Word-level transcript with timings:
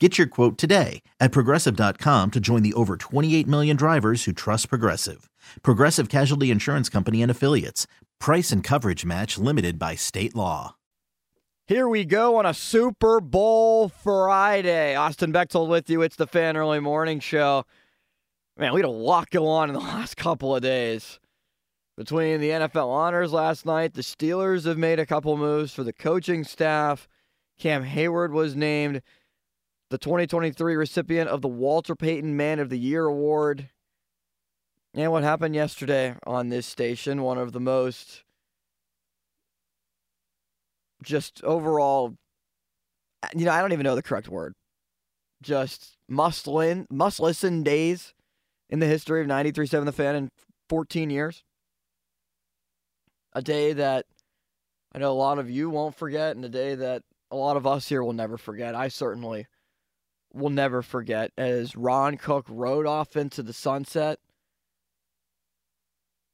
Get 0.00 0.18
your 0.18 0.26
quote 0.26 0.58
today 0.58 1.02
at 1.20 1.30
progressive.com 1.30 2.32
to 2.32 2.40
join 2.40 2.62
the 2.62 2.72
over 2.74 2.96
28 2.96 3.46
million 3.46 3.76
drivers 3.76 4.24
who 4.24 4.32
trust 4.32 4.68
Progressive. 4.68 5.30
Progressive 5.62 6.08
Casualty 6.08 6.50
Insurance 6.50 6.88
Company 6.88 7.22
and 7.22 7.30
Affiliates. 7.30 7.86
Price 8.18 8.50
and 8.50 8.64
coverage 8.64 9.04
match 9.04 9.38
limited 9.38 9.78
by 9.78 9.94
state 9.94 10.34
law. 10.34 10.74
Here 11.68 11.88
we 11.88 12.04
go 12.04 12.36
on 12.36 12.44
a 12.44 12.52
Super 12.52 13.20
Bowl 13.20 13.88
Friday. 13.88 14.96
Austin 14.96 15.30
Bechtold 15.30 15.70
with 15.70 15.88
you. 15.88 16.02
It's 16.02 16.16
the 16.16 16.26
Fan 16.26 16.56
Early 16.56 16.80
Morning 16.80 17.20
Show. 17.20 17.64
Man, 18.58 18.74
we 18.74 18.80
had 18.80 18.88
a 18.88 18.90
lot 18.90 19.30
go 19.30 19.46
on 19.46 19.68
in 19.68 19.74
the 19.74 19.80
last 19.94 20.16
couple 20.16 20.56
of 20.56 20.62
days. 20.62 21.20
Between 21.96 22.40
the 22.40 22.50
NFL 22.50 22.88
honors 22.88 23.32
last 23.32 23.64
night, 23.64 23.94
the 23.94 24.02
Steelers 24.02 24.66
have 24.66 24.76
made 24.76 24.98
a 24.98 25.06
couple 25.06 25.36
moves 25.36 25.72
for 25.72 25.84
the 25.84 25.92
coaching 25.92 26.42
staff. 26.42 27.06
Cam 27.60 27.84
Heyward 27.84 28.32
was 28.32 28.56
named 28.56 29.00
the 29.94 29.98
2023 29.98 30.74
recipient 30.74 31.30
of 31.30 31.40
the 31.40 31.46
Walter 31.46 31.94
Payton 31.94 32.36
Man 32.36 32.58
of 32.58 32.68
the 32.68 32.76
Year 32.76 33.04
Award. 33.04 33.70
And 34.92 35.12
what 35.12 35.22
happened 35.22 35.54
yesterday 35.54 36.16
on 36.26 36.48
this 36.48 36.66
station, 36.66 37.22
one 37.22 37.38
of 37.38 37.52
the 37.52 37.60
most 37.60 38.24
just 41.04 41.44
overall, 41.44 42.16
you 43.36 43.44
know, 43.44 43.52
I 43.52 43.60
don't 43.60 43.72
even 43.72 43.84
know 43.84 43.94
the 43.94 44.02
correct 44.02 44.28
word. 44.28 44.54
Just 45.40 45.96
must 46.08 46.48
listen, 46.48 46.88
must 46.90 47.20
listen 47.20 47.62
days 47.62 48.14
in 48.68 48.80
the 48.80 48.86
history 48.86 49.20
of 49.20 49.28
93.7 49.28 49.84
The 49.84 49.92
Fan 49.92 50.16
in 50.16 50.28
14 50.70 51.08
years. 51.08 51.44
A 53.32 53.42
day 53.42 53.72
that 53.74 54.06
I 54.92 54.98
know 54.98 55.12
a 55.12 55.14
lot 55.14 55.38
of 55.38 55.48
you 55.48 55.70
won't 55.70 55.94
forget, 55.94 56.34
and 56.34 56.44
a 56.44 56.48
day 56.48 56.74
that 56.74 57.02
a 57.30 57.36
lot 57.36 57.56
of 57.56 57.64
us 57.64 57.88
here 57.88 58.02
will 58.02 58.12
never 58.12 58.36
forget. 58.36 58.74
I 58.74 58.88
certainly 58.88 59.46
will 60.34 60.50
never 60.50 60.82
forget 60.82 61.32
as 61.38 61.76
Ron 61.76 62.16
Cook 62.16 62.46
rode 62.48 62.86
off 62.86 63.16
into 63.16 63.42
the 63.42 63.52
sunset. 63.52 64.18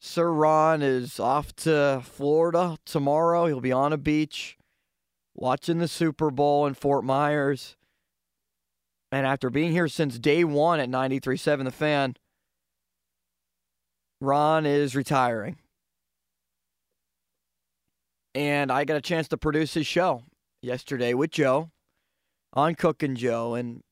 Sir 0.01 0.33
Ron 0.33 0.81
is 0.83 1.21
off 1.21 1.55
to 1.57 2.01
Florida 2.03 2.79
tomorrow. 2.87 3.47
He'll 3.47 3.61
be 3.61 3.73
on 3.73 3.93
a 3.93 3.99
beach 3.99 4.57
watching 5.35 5.79
the 5.79 5.89
Super 5.89 6.31
Bowl 6.31 6.67
in 6.67 6.75
Fort 6.75 7.05
Myers. 7.05 7.77
And 9.13 9.27
after 9.27 9.51
being 9.51 9.73
here 9.73 9.89
since 9.89 10.19
day 10.19 10.45
one 10.45 10.81
at 10.81 10.89
93.7 10.89 11.65
The 11.65 11.71
Fan, 11.71 12.15
Ron 14.21 14.65
is 14.65 14.97
retiring. 14.97 15.59
And 18.35 18.71
I 18.71 18.85
got 18.85 18.97
a 18.97 19.03
chance 19.03 19.29
to 19.29 19.37
produce 19.37 19.75
his 19.75 19.87
show 19.87 20.23
yesterday 20.63 21.15
with 21.15 21.31
Joe 21.31 21.71
on 22.53 22.75
Cook 22.75 23.03
and 23.03 23.17
Joe. 23.17 23.55
And 23.55 23.83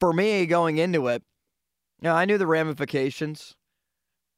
for 0.00 0.12
me 0.12 0.46
going 0.46 0.78
into 0.78 1.06
it, 1.08 1.22
you 2.00 2.08
know, 2.08 2.14
I 2.14 2.24
knew 2.24 2.38
the 2.38 2.46
ramifications. 2.46 3.54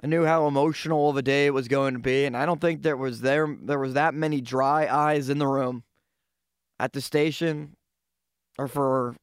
I 0.03 0.09
knew 0.09 0.25
how 0.25 0.49
emotional 0.49 1.09
of 1.09 1.17
a 1.17 1.23
day 1.23 1.47
it 1.47 1.55
was 1.55 1.69
going 1.69 1.95
to 1.95 2.01
be, 2.01 2.25
and 2.25 2.37
I 2.37 2.45
don't 2.45 2.61
think 2.61 2.83
there 2.83 2.97
was 2.97 3.21
there 3.21 3.57
there 3.63 3.79
was 3.79 3.95
that 3.95 4.15
many 4.15 4.41
dry 4.41 4.87
eyes 4.87 5.29
in 5.29 5.39
the 5.39 5.47
room 5.47 5.85
at 6.81 6.93
the 6.93 7.01
station 7.01 7.77
or 8.59 8.67
for 8.67 9.15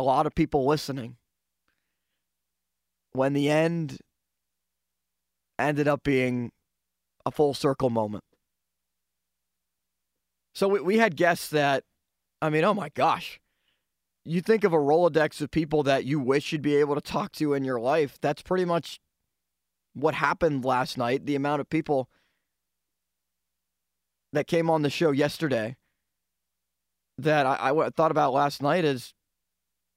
a 0.00 0.04
lot 0.04 0.26
of 0.26 0.34
people 0.34 0.66
listening 0.66 1.16
when 3.12 3.34
the 3.34 3.50
end 3.50 3.98
ended 5.58 5.86
up 5.86 6.02
being 6.02 6.50
a 7.26 7.30
full 7.30 7.52
circle 7.52 7.90
moment. 7.90 8.24
So 10.54 10.68
we, 10.68 10.80
we 10.80 10.98
had 10.98 11.16
guests 11.16 11.48
that, 11.50 11.84
I 12.40 12.48
mean, 12.48 12.64
oh 12.64 12.72
my 12.74 12.88
gosh, 12.90 13.40
you 14.26 14.40
think 14.40 14.64
of 14.64 14.72
a 14.72 14.78
Rolodex 14.78 15.40
of 15.40 15.50
people 15.50 15.84
that 15.84 16.04
you 16.04 16.18
wish 16.18 16.50
you'd 16.50 16.60
be 16.60 16.76
able 16.76 16.96
to 16.96 17.00
talk 17.00 17.32
to 17.32 17.54
in 17.54 17.64
your 17.64 17.78
life. 17.78 18.18
That's 18.20 18.42
pretty 18.42 18.64
much 18.64 19.00
what 19.94 20.14
happened 20.14 20.64
last 20.64 20.98
night. 20.98 21.26
The 21.26 21.36
amount 21.36 21.60
of 21.60 21.70
people 21.70 22.10
that 24.32 24.48
came 24.48 24.68
on 24.68 24.82
the 24.82 24.90
show 24.90 25.12
yesterday 25.12 25.76
that 27.18 27.46
I, 27.46 27.70
I 27.70 27.90
thought 27.90 28.10
about 28.10 28.32
last 28.32 28.60
night 28.60 28.84
is 28.84 29.14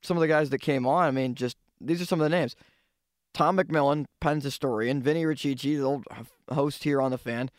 some 0.04 0.16
of 0.16 0.22
the 0.22 0.28
guys 0.28 0.52
that 0.52 0.60
came 0.60 0.86
on. 0.86 1.06
I 1.06 1.12
mean, 1.12 1.34
just 1.34 1.58
these 1.82 2.02
are 2.02 2.06
some 2.06 2.22
of 2.22 2.30
the 2.30 2.36
names. 2.38 2.56
Tom 3.34 3.58
McMillan, 3.58 4.06
Pens 4.22 4.44
historian, 4.44 5.02
Vinny 5.02 5.24
Richichi, 5.24 5.78
the 5.78 5.84
old 5.84 6.06
host 6.52 6.84
here 6.84 7.02
on 7.02 7.12
the 7.12 7.18
fan, 7.18 7.50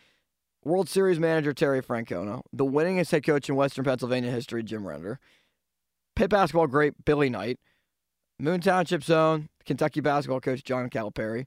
World 0.64 0.88
Series 0.88 1.18
manager 1.18 1.52
Terry 1.52 1.82
Francona, 1.82 2.42
the 2.52 2.64
winningest 2.64 3.10
head 3.10 3.24
coach 3.24 3.48
in 3.48 3.56
Western 3.56 3.84
Pennsylvania 3.84 4.30
history, 4.30 4.62
Jim 4.62 4.86
Render, 4.86 5.18
Pitt 6.16 6.30
basketball 6.30 6.66
great 6.66 7.04
Billy 7.04 7.30
Knight, 7.30 7.58
Moon 8.38 8.60
Township 8.60 9.02
Zone 9.02 9.48
Kentucky 9.64 10.00
basketball 10.00 10.40
coach 10.40 10.64
John 10.64 10.90
Calipari, 10.90 11.46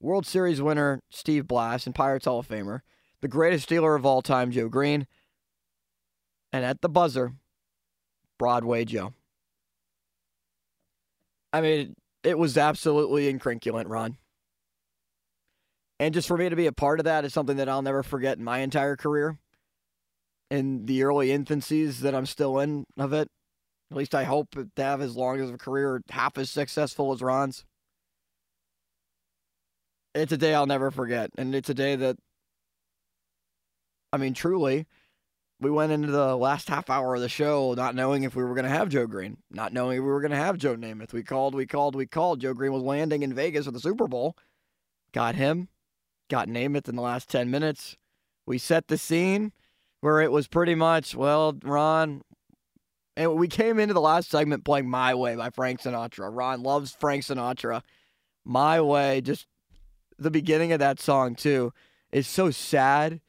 World 0.00 0.26
Series 0.26 0.60
winner 0.60 1.00
Steve 1.10 1.46
Blass, 1.46 1.86
and 1.86 1.94
Pirates 1.94 2.26
Hall 2.26 2.40
of 2.40 2.48
Famer, 2.48 2.80
the 3.20 3.28
greatest 3.28 3.68
Steeler 3.68 3.96
of 3.96 4.04
all 4.04 4.20
time, 4.20 4.50
Joe 4.50 4.68
Greene, 4.68 5.06
and 6.52 6.64
at 6.64 6.80
the 6.80 6.88
buzzer, 6.88 7.32
Broadway 8.38 8.84
Joe. 8.84 9.14
I 11.52 11.60
mean, 11.60 11.94
it 12.22 12.38
was 12.38 12.58
absolutely 12.58 13.32
incrinculant, 13.32 13.88
Ron. 13.88 14.16
And 15.98 16.12
just 16.12 16.26
for 16.26 16.36
me 16.36 16.48
to 16.48 16.56
be 16.56 16.66
a 16.66 16.72
part 16.72 16.98
of 16.98 17.04
that 17.04 17.24
is 17.24 17.32
something 17.32 17.56
that 17.58 17.68
I'll 17.68 17.82
never 17.82 18.02
forget 18.02 18.38
in 18.38 18.44
my 18.44 18.58
entire 18.58 18.96
career. 18.96 19.38
In 20.50 20.84
the 20.86 21.04
early 21.04 21.28
infancies 21.28 22.00
that 22.00 22.14
I'm 22.14 22.26
still 22.26 22.58
in 22.58 22.84
of 22.98 23.12
it, 23.12 23.28
at 23.92 23.98
least 23.98 24.14
I 24.14 24.24
hope 24.24 24.52
to 24.52 24.66
have 24.78 25.02
as 25.02 25.16
long 25.16 25.38
as 25.38 25.50
a 25.50 25.58
career 25.58 26.02
half 26.08 26.38
as 26.38 26.48
successful 26.48 27.12
as 27.12 27.20
Ron's. 27.20 27.66
It's 30.14 30.32
a 30.32 30.38
day 30.38 30.54
I'll 30.54 30.64
never 30.64 30.90
forget. 30.90 31.30
And 31.36 31.54
it's 31.54 31.68
a 31.68 31.74
day 31.74 31.94
that, 31.96 32.16
I 34.10 34.16
mean, 34.16 34.32
truly, 34.32 34.86
we 35.60 35.70
went 35.70 35.92
into 35.92 36.10
the 36.10 36.34
last 36.36 36.70
half 36.70 36.88
hour 36.88 37.14
of 37.14 37.20
the 37.20 37.28
show 37.28 37.74
not 37.74 37.94
knowing 37.94 38.22
if 38.22 38.34
we 38.34 38.42
were 38.42 38.54
going 38.54 38.64
to 38.64 38.70
have 38.70 38.88
Joe 38.88 39.06
Greene, 39.06 39.36
not 39.50 39.74
knowing 39.74 39.98
if 39.98 40.02
we 40.02 40.10
were 40.10 40.22
going 40.22 40.30
to 40.30 40.38
have 40.38 40.56
Joe 40.56 40.74
Namath. 40.74 41.12
We 41.12 41.22
called, 41.22 41.54
we 41.54 41.66
called, 41.66 41.94
we 41.94 42.06
called. 42.06 42.40
Joe 42.40 42.54
Greene 42.54 42.72
was 42.72 42.82
landing 42.82 43.22
in 43.22 43.34
Vegas 43.34 43.66
for 43.66 43.72
the 43.72 43.80
Super 43.80 44.08
Bowl. 44.08 44.38
Got 45.12 45.34
him, 45.34 45.68
got 46.30 46.48
Namath 46.48 46.88
in 46.88 46.96
the 46.96 47.02
last 47.02 47.28
10 47.28 47.50
minutes. 47.50 47.98
We 48.46 48.56
set 48.56 48.88
the 48.88 48.96
scene 48.96 49.52
where 50.00 50.22
it 50.22 50.32
was 50.32 50.48
pretty 50.48 50.74
much, 50.74 51.14
well, 51.14 51.58
Ron, 51.62 52.22
and 53.16 53.34
we 53.34 53.48
came 53.48 53.78
into 53.78 53.94
the 53.94 54.00
last 54.00 54.30
segment 54.30 54.64
playing 54.64 54.88
My 54.88 55.14
Way 55.14 55.36
by 55.36 55.50
Frank 55.50 55.82
Sinatra. 55.82 56.30
Ron 56.32 56.62
loves 56.62 56.96
Frank 56.98 57.24
Sinatra. 57.24 57.82
My 58.44 58.80
Way, 58.80 59.20
just 59.20 59.46
the 60.18 60.30
beginning 60.30 60.72
of 60.72 60.78
that 60.78 61.00
song, 61.00 61.34
too, 61.34 61.72
is 62.10 62.26
so 62.26 62.50
sad 62.50 63.20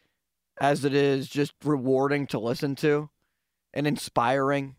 as 0.60 0.86
it 0.86 0.94
is 0.94 1.28
just 1.28 1.54
rewarding 1.64 2.28
to 2.28 2.40
listen 2.40 2.76
to 2.76 3.10
and 3.74 3.86
inspiring. 3.86 4.76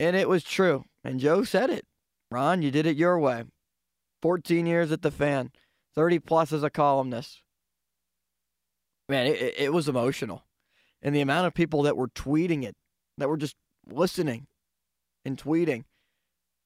And 0.00 0.16
it 0.16 0.28
was 0.28 0.42
true. 0.42 0.84
And 1.04 1.20
Joe 1.20 1.44
said 1.44 1.70
it. 1.70 1.84
Ron, 2.30 2.62
you 2.62 2.70
did 2.70 2.86
it 2.86 2.96
your 2.96 3.18
way. 3.18 3.44
14 4.22 4.66
years 4.66 4.90
at 4.90 5.02
the 5.02 5.10
fan, 5.10 5.50
30 5.94 6.18
plus 6.20 6.52
as 6.52 6.62
a 6.62 6.70
columnist. 6.70 7.42
Man, 9.08 9.26
it, 9.26 9.54
it 9.56 9.72
was 9.72 9.88
emotional. 9.88 10.44
And 11.02 11.14
the 11.14 11.20
amount 11.20 11.46
of 11.46 11.54
people 11.54 11.82
that 11.82 11.96
were 11.96 12.08
tweeting 12.08 12.64
it 12.64 12.74
that 13.18 13.28
were 13.28 13.36
just 13.36 13.56
listening 13.88 14.46
and 15.24 15.36
tweeting 15.36 15.84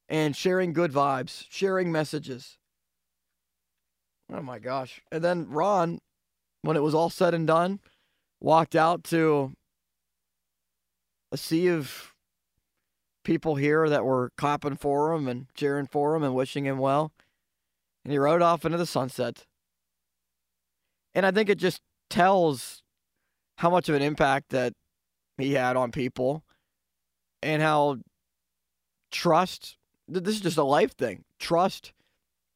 and 0.09 0.35
sharing 0.37 0.73
good 0.73 0.93
vibes, 0.93 1.45
sharing 1.49 1.93
messages. 1.93 2.59
Oh 4.33 4.43
my 4.43 4.59
gosh. 4.59 5.01
And 5.11 5.23
then 5.25 5.49
Ron, 5.49 5.99
when 6.63 6.77
it 6.77 6.83
was 6.83 6.95
all 6.95 7.11
said 7.11 7.35
and 7.35 7.47
done, 7.47 7.81
walked 8.41 8.75
out 8.75 9.05
to 9.05 9.53
a 11.33 11.37
sea 11.37 11.69
of 11.69 12.13
people 13.25 13.57
here 13.57 13.89
that 13.89 14.05
were 14.05 14.31
clapping 14.37 14.77
for 14.77 15.13
him 15.13 15.29
and 15.29 15.47
cheering 15.55 15.87
for 15.87 16.17
him 16.17 16.23
and 16.23 16.35
wishing 16.35 16.65
him 16.65 16.79
well. 16.79 17.13
And 18.05 18.13
he 18.13 18.19
rode 18.19 18.43
off 18.43 18.65
into 18.65 18.79
the 18.79 18.87
sunset. 18.87 19.45
And 21.15 21.27
I 21.27 21.31
think 21.31 21.49
it 21.49 21.59
just 21.59 21.81
tells 22.09 22.83
how 23.59 23.71
much 23.71 23.89
of 23.89 23.95
an 23.95 24.03
impact 24.03 24.51
that 24.51 24.73
he 25.41 25.53
had 25.53 25.77
on 25.77 25.93
people 25.93 26.45
and 27.43 27.63
how 27.63 27.99
trust 29.11 29.77
this 30.09 30.35
is 30.37 30.41
just 30.41 30.57
a 30.57 30.65
life 30.65 30.97
thing. 30.97 31.25
Trust 31.39 31.93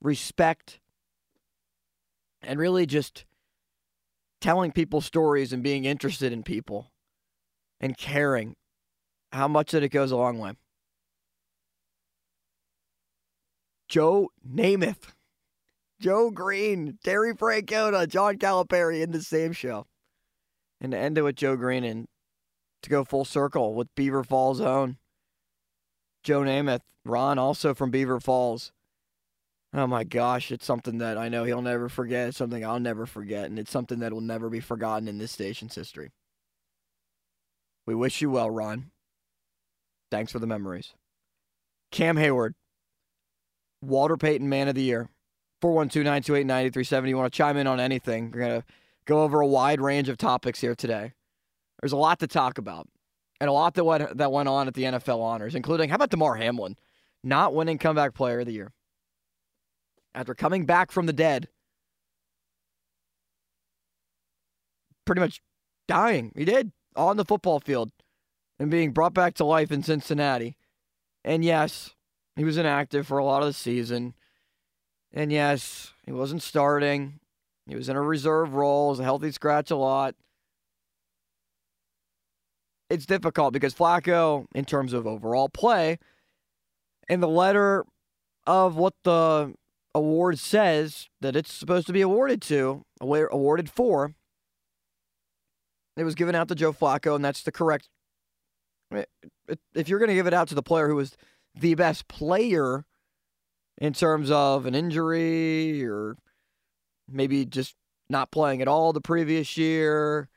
respect 0.01 0.81
and 2.43 2.59
really 2.59 2.85
just 2.85 3.25
telling 4.41 4.73
people 4.73 5.01
stories 5.01 5.53
and 5.53 5.63
being 5.63 5.85
interested 5.85 6.33
in 6.33 6.43
people 6.43 6.91
and 7.81 7.97
caring 7.97 8.57
how 9.33 9.49
much 9.49 9.71
that 9.71 9.83
it 9.83 9.89
goes 9.89 10.11
a 10.11 10.17
long 10.17 10.39
way. 10.39 10.53
Joe 13.89 14.31
namath 14.47 15.13
joe 16.01 16.31
greene 16.31 16.99
terry 17.05 17.33
francona 17.33 18.07
john 18.09 18.37
calipari 18.37 19.01
in 19.01 19.13
the 19.13 19.23
same 19.23 19.53
show. 19.53 19.87
And 20.81 20.93
to 20.93 20.99
end 20.99 21.17
it 21.17 21.23
with 21.23 21.37
joe 21.37 21.57
greene 21.57 21.85
and 21.85 22.09
to 22.85 22.91
go 22.91 23.05
full 23.05 23.25
circle 23.25 23.75
with 23.75 23.95
beaver 23.95 24.23
falls 24.23 24.61
own 24.61 24.97
joe 26.23 26.41
namath 26.41 26.81
ron 27.05 27.39
also 27.39 27.75
from 27.75 27.91
beaver 27.91 28.21
falls 28.21 28.73
Oh 29.77 29.89
my 29.89 30.05
gosh, 30.05 30.53
it's 30.53 30.65
something 30.65 30.99
that 30.99 31.19
I 31.19 31.29
know 31.29 31.43
he'll 31.43 31.61
never 31.61 31.89
forget. 31.89 32.29
It's 32.29 32.39
something 32.39 32.65
I'll 32.65 32.79
never 32.79 33.07
forget, 33.07 33.47
and 33.47 33.59
it's 33.59 33.73
something 33.73 33.99
that 33.99 34.13
will 34.13 34.21
never 34.21 34.49
be 34.49 34.61
forgotten 34.61 35.09
in 35.09 35.19
this 35.19 35.33
station's 35.33 35.75
history. 35.75 36.13
We 37.85 37.95
wish 37.97 38.23
you 38.23 38.31
well, 38.31 38.49
Ron. 38.49 38.93
Thanks 40.13 40.31
for 40.31 40.39
the 40.39 40.47
memories. 40.47 40.95
Cam 41.91 42.17
Heyward, 42.17 42.55
Walter 43.83 44.17
Payton 44.17 44.49
Man 44.49 44.69
of 44.69 44.77
the 44.77 44.83
Year, 44.83 45.09
412 45.61 46.05
928 46.05 46.47
9370. 46.47 47.11
You 47.11 47.17
want 47.17 47.33
to 47.33 47.37
chime 47.37 47.57
in 47.57 47.67
on 47.67 47.81
anything? 47.81 48.31
We're 48.31 48.41
going 48.41 48.61
to 48.61 48.67
go 49.07 49.23
over 49.23 49.41
a 49.41 49.47
wide 49.47 49.81
range 49.81 50.09
of 50.09 50.17
topics 50.17 50.61
here 50.61 50.77
today. 50.77 51.15
There's 51.85 51.93
a 51.93 51.99
lot 51.99 52.21
to 52.21 52.27
talk 52.27 52.57
about, 52.57 52.89
and 53.41 53.51
a 53.51 53.53
lot 53.53 53.75
that 53.75 53.85
went, 53.85 54.17
that 54.17 54.33
went 54.33 54.49
on 54.49 54.69
at 54.69 54.73
the 54.73 54.85
NFL 54.85 55.21
honors, 55.21 55.55
including 55.55 55.91
how 55.91 55.97
about 55.97 56.09
Damar 56.09 56.37
Hamlin 56.37 56.77
not 57.23 57.55
winning 57.55 57.77
comeback 57.77 58.15
player 58.15 58.41
of 58.41 58.47
the 58.47 58.53
year? 58.53 58.73
after 60.15 60.35
coming 60.35 60.65
back 60.65 60.93
from 60.93 61.07
the 61.07 61.13
dead, 61.13 61.49
pretty 65.05 65.21
much 65.21 65.43
dying. 65.89 66.33
He 66.37 66.45
did 66.45 66.73
on 66.97 67.17
the 67.17 67.25
football 67.25 67.61
field 67.61 67.91
and 68.59 68.71
being 68.71 68.93
brought 68.93 69.15
back 69.15 69.35
to 69.35 69.45
life 69.45 69.73
in 69.73 69.83
Cincinnati. 69.83 70.57
And 71.25 71.45
yes, 71.45 71.95
he 72.37 72.45
was 72.45 72.57
inactive 72.57 73.07
for 73.07 73.19
a 73.19 73.25
lot 73.25 73.43
of 73.43 73.49
the 73.49 73.53
season. 73.53 74.15
And 75.13 75.33
yes, 75.33 75.93
he 76.07 76.13
wasn't 76.13 76.43
starting. 76.43 77.21
He 77.67 77.75
was 77.75 77.89
in 77.89 77.97
a 77.97 78.03
reserve 78.03 78.55
role, 78.55 78.93
as 78.93 79.01
a 79.01 79.05
healthy 79.05 79.33
scratch 79.33 79.71
a 79.71 79.77
lot. 79.77 80.15
It's 82.91 83.07
difficult 83.07 83.53
because 83.53 83.75
Flacco, 83.75 84.47
in 84.55 84.65
terms 84.65 84.93
of 84.93 85.07
overall 85.07 85.49
play, 85.49 85.99
and 87.09 87.23
the 87.23 87.29
letter 87.29 87.85
of 88.47 88.77
what 88.77 88.95
the 89.05 89.55
award 89.95 90.39
says 90.39 91.09
that 91.21 91.37
it's 91.37 91.53
supposed 91.53 91.87
to 91.87 91.93
be 91.93 92.03
awarded 92.03 92.43
to, 92.43 92.83
awarded 93.01 93.71
for, 93.71 94.15
it 95.97 96.05
was 96.05 96.15
given 96.15 96.35
out 96.35 96.49
to 96.49 96.55
Joe 96.55 96.73
Flacco, 96.73 97.15
and 97.15 97.25
that's 97.25 97.43
the 97.43 97.53
correct. 97.53 97.89
Eh, 98.93 99.05
if 99.75 99.89
you're 99.89 99.99
going 99.99 100.09
to 100.09 100.15
give 100.15 100.27
it 100.27 100.35
out 100.35 100.49
to 100.49 100.55
the 100.55 100.63
player 100.63 100.89
who 100.89 100.97
was 100.97 101.17
the 101.55 101.75
best 101.75 102.09
player 102.09 102.85
in 103.79 103.93
terms 103.93 104.31
of 104.31 104.67
an 104.67 104.75
injury 104.75 105.85
or 105.85 106.17
maybe 107.09 107.45
just 107.45 107.77
not 108.09 108.31
playing 108.31 108.61
at 108.61 108.69
all 108.69 108.93
the 108.93 109.01
previous 109.01 109.57
year, 109.57 110.29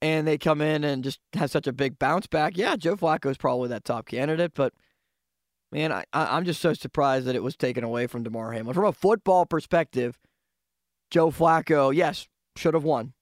and 0.00 0.26
they 0.26 0.38
come 0.38 0.60
in 0.60 0.84
and 0.84 1.04
just 1.04 1.20
have 1.34 1.50
such 1.50 1.66
a 1.66 1.72
big 1.72 1.98
bounce 1.98 2.26
back, 2.26 2.56
yeah, 2.56 2.76
Joe 2.76 2.96
Flacco 2.96 3.30
is 3.30 3.36
probably 3.36 3.68
that 3.68 3.84
top 3.84 4.06
candidate, 4.06 4.52
but 4.54 4.72
Man, 5.70 5.92
I, 5.92 6.04
I'm 6.12 6.44
just 6.44 6.62
so 6.62 6.72
surprised 6.72 7.26
that 7.26 7.36
it 7.36 7.42
was 7.42 7.56
taken 7.56 7.84
away 7.84 8.06
from 8.06 8.22
Damar 8.22 8.52
Hamlin. 8.52 8.74
From 8.74 8.86
a 8.86 8.92
football 8.92 9.44
perspective, 9.44 10.18
Joe 11.10 11.30
Flacco, 11.30 11.94
yes, 11.94 12.26
should 12.56 12.74
have 12.74 12.84
won. 12.84 13.12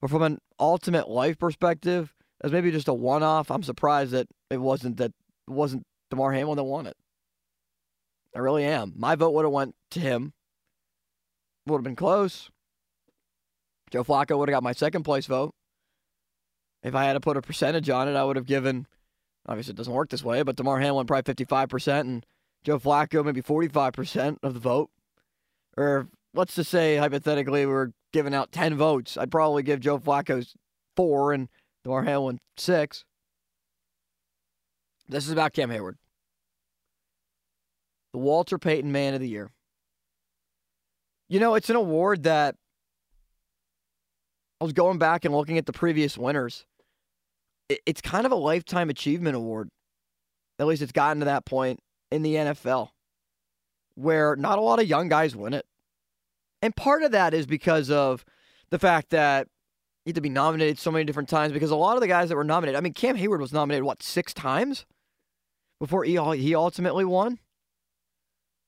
But 0.00 0.10
from 0.10 0.22
an 0.22 0.38
ultimate 0.58 1.08
life 1.08 1.38
perspective, 1.38 2.12
as 2.42 2.50
maybe 2.50 2.72
just 2.72 2.88
a 2.88 2.94
one-off, 2.94 3.50
I'm 3.50 3.62
surprised 3.62 4.10
that 4.10 4.26
it 4.50 4.60
wasn't 4.60 4.96
that 4.96 5.12
it 5.46 5.52
wasn't 5.52 5.84
Damar 6.10 6.32
Hamlin 6.32 6.56
that 6.56 6.64
won 6.64 6.86
it. 6.86 6.96
I 8.34 8.40
really 8.40 8.64
am. 8.64 8.92
My 8.96 9.14
vote 9.14 9.30
would 9.30 9.44
have 9.44 9.52
went 9.52 9.76
to 9.92 10.00
him. 10.00 10.32
Would 11.66 11.78
have 11.78 11.84
been 11.84 11.96
close. 11.96 12.50
Joe 13.90 14.02
Flacco 14.02 14.36
would 14.36 14.48
have 14.48 14.56
got 14.56 14.64
my 14.64 14.72
second 14.72 15.04
place 15.04 15.26
vote. 15.26 15.54
If 16.84 16.94
I 16.94 17.04
had 17.04 17.14
to 17.14 17.20
put 17.20 17.36
a 17.36 17.42
percentage 17.42 17.90
on 17.90 18.06
it, 18.08 18.14
I 18.14 18.22
would 18.22 18.36
have 18.36 18.46
given 18.46 18.86
Obviously, 19.46 19.72
it 19.72 19.76
doesn't 19.76 19.92
work 19.92 20.08
this 20.08 20.24
way, 20.24 20.42
but 20.42 20.56
Damar 20.56 20.80
Hamlin 20.80 21.06
probably 21.06 21.34
55%, 21.34 22.00
and 22.00 22.26
Joe 22.62 22.78
Flacco 22.78 23.24
maybe 23.24 23.42
45% 23.42 24.38
of 24.42 24.54
the 24.54 24.60
vote. 24.60 24.90
Or 25.76 26.08
let's 26.32 26.54
just 26.54 26.70
say, 26.70 26.96
hypothetically, 26.96 27.66
we 27.66 27.72
were 27.72 27.92
giving 28.12 28.34
out 28.34 28.52
10 28.52 28.76
votes. 28.76 29.18
I'd 29.18 29.30
probably 29.30 29.62
give 29.62 29.80
Joe 29.80 29.98
Flacco's 29.98 30.54
four 30.96 31.32
and 31.32 31.48
Damar 31.82 32.04
Hamlin 32.04 32.40
six. 32.56 33.04
This 35.08 35.26
is 35.26 35.32
about 35.32 35.52
Cam 35.52 35.68
Heyward. 35.68 35.96
The 38.12 38.18
Walter 38.18 38.58
Payton 38.58 38.92
Man 38.92 39.12
of 39.12 39.20
the 39.20 39.28
Year. 39.28 39.50
You 41.28 41.40
know, 41.40 41.54
it's 41.54 41.68
an 41.68 41.76
award 41.76 42.22
that 42.22 42.56
I 44.60 44.64
was 44.64 44.72
going 44.72 44.98
back 44.98 45.26
and 45.26 45.34
looking 45.34 45.58
at 45.58 45.66
the 45.66 45.72
previous 45.72 46.16
winners 46.16 46.64
it's 47.68 48.00
kind 48.00 48.26
of 48.26 48.32
a 48.32 48.36
lifetime 48.36 48.90
achievement 48.90 49.36
award. 49.36 49.68
At 50.58 50.66
least 50.66 50.82
it's 50.82 50.92
gotten 50.92 51.20
to 51.20 51.26
that 51.26 51.44
point 51.44 51.80
in 52.10 52.22
the 52.22 52.34
NFL 52.34 52.90
where 53.96 54.36
not 54.36 54.58
a 54.58 54.62
lot 54.62 54.80
of 54.80 54.86
young 54.86 55.08
guys 55.08 55.36
win 55.36 55.54
it. 55.54 55.66
And 56.62 56.74
part 56.74 57.02
of 57.02 57.12
that 57.12 57.34
is 57.34 57.46
because 57.46 57.90
of 57.90 58.24
the 58.70 58.78
fact 58.78 59.10
that 59.10 59.48
you 60.04 60.10
have 60.10 60.14
to 60.14 60.20
be 60.20 60.28
nominated 60.28 60.78
so 60.78 60.90
many 60.90 61.04
different 61.04 61.28
times 61.28 61.52
because 61.52 61.70
a 61.70 61.76
lot 61.76 61.96
of 61.96 62.00
the 62.00 62.08
guys 62.08 62.28
that 62.28 62.36
were 62.36 62.44
nominated, 62.44 62.76
I 62.76 62.80
mean, 62.80 62.92
Cam 62.92 63.16
Heyward 63.16 63.40
was 63.40 63.52
nominated, 63.52 63.84
what, 63.84 64.02
six 64.02 64.34
times 64.34 64.84
before 65.80 66.04
he, 66.04 66.18
he 66.36 66.54
ultimately 66.54 67.04
won? 67.04 67.38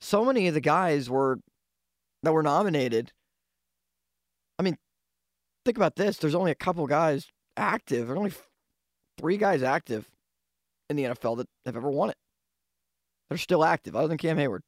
So 0.00 0.24
many 0.24 0.46
of 0.48 0.54
the 0.54 0.60
guys 0.60 1.08
were 1.08 1.38
that 2.22 2.32
were 2.32 2.42
nominated. 2.42 3.12
I 4.58 4.62
mean, 4.62 4.76
think 5.64 5.76
about 5.76 5.96
this. 5.96 6.16
There's 6.16 6.34
only 6.34 6.50
a 6.50 6.56
couple 6.56 6.86
guys 6.86 7.28
active. 7.56 8.06
There's 8.06 8.18
only 8.18 8.32
three 9.18 9.36
guys 9.36 9.62
active 9.62 10.08
in 10.88 10.96
the 10.96 11.04
NFL 11.04 11.38
that 11.38 11.48
have 11.64 11.76
ever 11.76 11.90
won 11.90 12.10
it. 12.10 12.16
They're 13.28 13.38
still 13.38 13.64
active, 13.64 13.96
other 13.96 14.08
than 14.08 14.18
Cam 14.18 14.36
Heyward. 14.36 14.60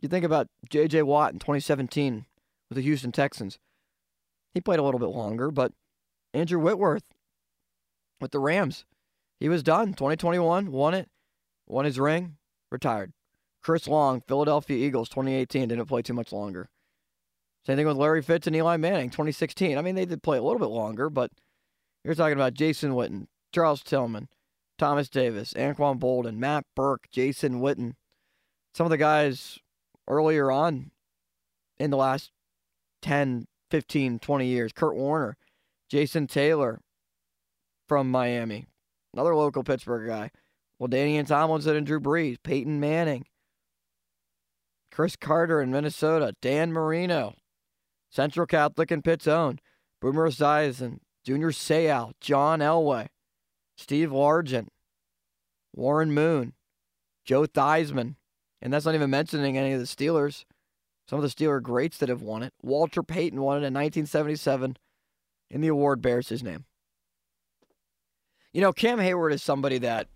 You 0.00 0.08
think 0.08 0.24
about 0.24 0.48
J.J. 0.68 1.02
Watt 1.02 1.32
in 1.32 1.38
2017 1.38 2.26
with 2.68 2.76
the 2.76 2.82
Houston 2.82 3.12
Texans. 3.12 3.58
He 4.54 4.60
played 4.60 4.78
a 4.78 4.82
little 4.82 5.00
bit 5.00 5.06
longer, 5.06 5.50
but 5.50 5.72
Andrew 6.34 6.58
Whitworth 6.58 7.04
with 8.20 8.30
the 8.30 8.38
Rams, 8.38 8.84
he 9.40 9.48
was 9.48 9.62
done. 9.62 9.88
2021, 9.88 10.70
won 10.70 10.94
it, 10.94 11.08
won 11.66 11.84
his 11.84 11.98
ring, 11.98 12.36
retired. 12.70 13.12
Chris 13.62 13.88
Long, 13.88 14.20
Philadelphia 14.20 14.76
Eagles, 14.76 15.08
2018, 15.08 15.68
didn't 15.68 15.86
play 15.86 16.02
too 16.02 16.14
much 16.14 16.32
longer. 16.32 16.68
Same 17.66 17.76
thing 17.76 17.86
with 17.86 17.96
Larry 17.96 18.22
Fitz 18.22 18.46
and 18.46 18.56
Eli 18.56 18.76
Manning, 18.76 19.10
2016. 19.10 19.76
I 19.76 19.82
mean, 19.82 19.94
they 19.94 20.04
did 20.04 20.22
play 20.22 20.38
a 20.38 20.42
little 20.42 20.60
bit 20.60 20.66
longer, 20.66 21.10
but 21.10 21.30
you're 22.08 22.14
talking 22.14 22.38
about 22.38 22.54
Jason 22.54 22.92
Witten, 22.92 23.26
Charles 23.54 23.82
Tillman, 23.82 24.28
Thomas 24.78 25.10
Davis, 25.10 25.52
Anquan 25.52 25.98
Boldin, 25.98 26.36
Matt 26.36 26.64
Birk, 26.74 27.06
Jason 27.12 27.60
Witten. 27.60 27.92
Some 28.74 28.86
of 28.86 28.90
the 28.90 28.96
guys 28.96 29.58
earlier 30.08 30.50
on 30.50 30.90
in 31.78 31.90
the 31.90 31.98
last 31.98 32.30
10, 33.02 33.44
15, 33.70 34.20
20 34.20 34.46
years. 34.46 34.72
Kurt 34.72 34.96
Warner, 34.96 35.36
Jason 35.90 36.26
Taylor 36.26 36.80
from 37.86 38.10
Miami, 38.10 38.68
another 39.12 39.34
local 39.36 39.62
Pittsburgh 39.62 40.08
guy. 40.08 40.30
Well, 40.78 40.88
LaDainian 40.88 41.26
Tomlinson 41.26 41.76
and 41.76 41.86
Drew 41.86 42.00
Brees, 42.00 42.36
Peyton 42.42 42.80
Manning, 42.80 43.26
Cris 44.90 45.14
Carter 45.14 45.60
in 45.60 45.70
Minnesota, 45.70 46.34
Dan 46.40 46.72
Marino, 46.72 47.34
Central 48.10 48.46
Catholic 48.46 48.90
and 48.90 49.04
Pitt's 49.04 49.26
own, 49.26 49.58
Boomer 50.00 50.30
Esiason, 50.30 51.00
Junior 51.28 51.50
Seau, 51.50 52.12
John 52.22 52.60
Elway, 52.60 53.08
Steve 53.76 54.08
Largent, 54.08 54.68
Warren 55.74 56.10
Moon, 56.10 56.54
Joe 57.26 57.44
Theismann, 57.44 58.14
and 58.62 58.72
that's 58.72 58.86
not 58.86 58.94
even 58.94 59.10
mentioning 59.10 59.58
any 59.58 59.74
of 59.74 59.78
the 59.78 59.84
Steelers. 59.84 60.46
Some 61.06 61.18
of 61.18 61.22
the 61.22 61.28
Steeler 61.28 61.60
greats 61.60 61.98
that 61.98 62.08
have 62.08 62.22
won 62.22 62.42
it. 62.42 62.54
Walter 62.62 63.02
Payton 63.02 63.42
won 63.42 63.56
it 63.56 63.66
in 63.66 63.74
1977, 63.74 64.78
and 65.50 65.62
the 65.62 65.68
award 65.68 66.00
bears 66.00 66.30
his 66.30 66.42
name. 66.42 66.64
You 68.54 68.62
know, 68.62 68.72
Cam 68.72 68.98
Heyward 68.98 69.34
is 69.34 69.42
somebody 69.42 69.76
that 69.76 70.08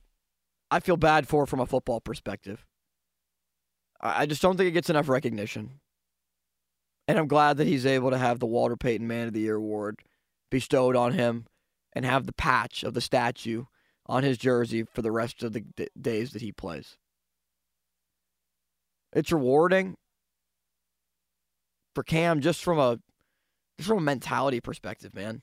I 0.70 0.80
feel 0.80 0.96
bad 0.96 1.28
for 1.28 1.44
from 1.44 1.60
a 1.60 1.66
football 1.66 2.00
perspective. 2.00 2.64
I 4.00 4.24
just 4.24 4.40
don't 4.40 4.56
think 4.56 4.68
it 4.68 4.72
gets 4.72 4.88
enough 4.88 5.10
recognition. 5.10 5.80
And 7.06 7.18
I'm 7.18 7.28
glad 7.28 7.58
that 7.58 7.66
he's 7.66 7.84
able 7.84 8.12
to 8.12 8.16
have 8.16 8.38
the 8.38 8.46
Walter 8.46 8.78
Payton 8.78 9.06
Man 9.06 9.26
of 9.26 9.34
the 9.34 9.40
Year 9.40 9.56
award 9.56 10.00
bestowed 10.52 10.94
on 10.94 11.14
him 11.14 11.46
and 11.94 12.04
have 12.04 12.26
the 12.26 12.32
patch 12.34 12.84
of 12.84 12.92
the 12.92 13.00
statue 13.00 13.64
on 14.04 14.22
his 14.22 14.36
jersey 14.36 14.84
for 14.84 15.00
the 15.00 15.10
rest 15.10 15.42
of 15.42 15.54
the 15.54 15.62
d- 15.62 15.88
days 15.98 16.32
that 16.32 16.42
he 16.42 16.52
plays. 16.52 16.98
It's 19.14 19.32
rewarding 19.32 19.96
for 21.94 22.04
Cam 22.04 22.42
just 22.42 22.62
from 22.62 22.78
a 22.78 22.98
just 23.78 23.88
from 23.88 23.98
a 23.98 24.02
mentality 24.02 24.60
perspective, 24.60 25.14
man. 25.14 25.40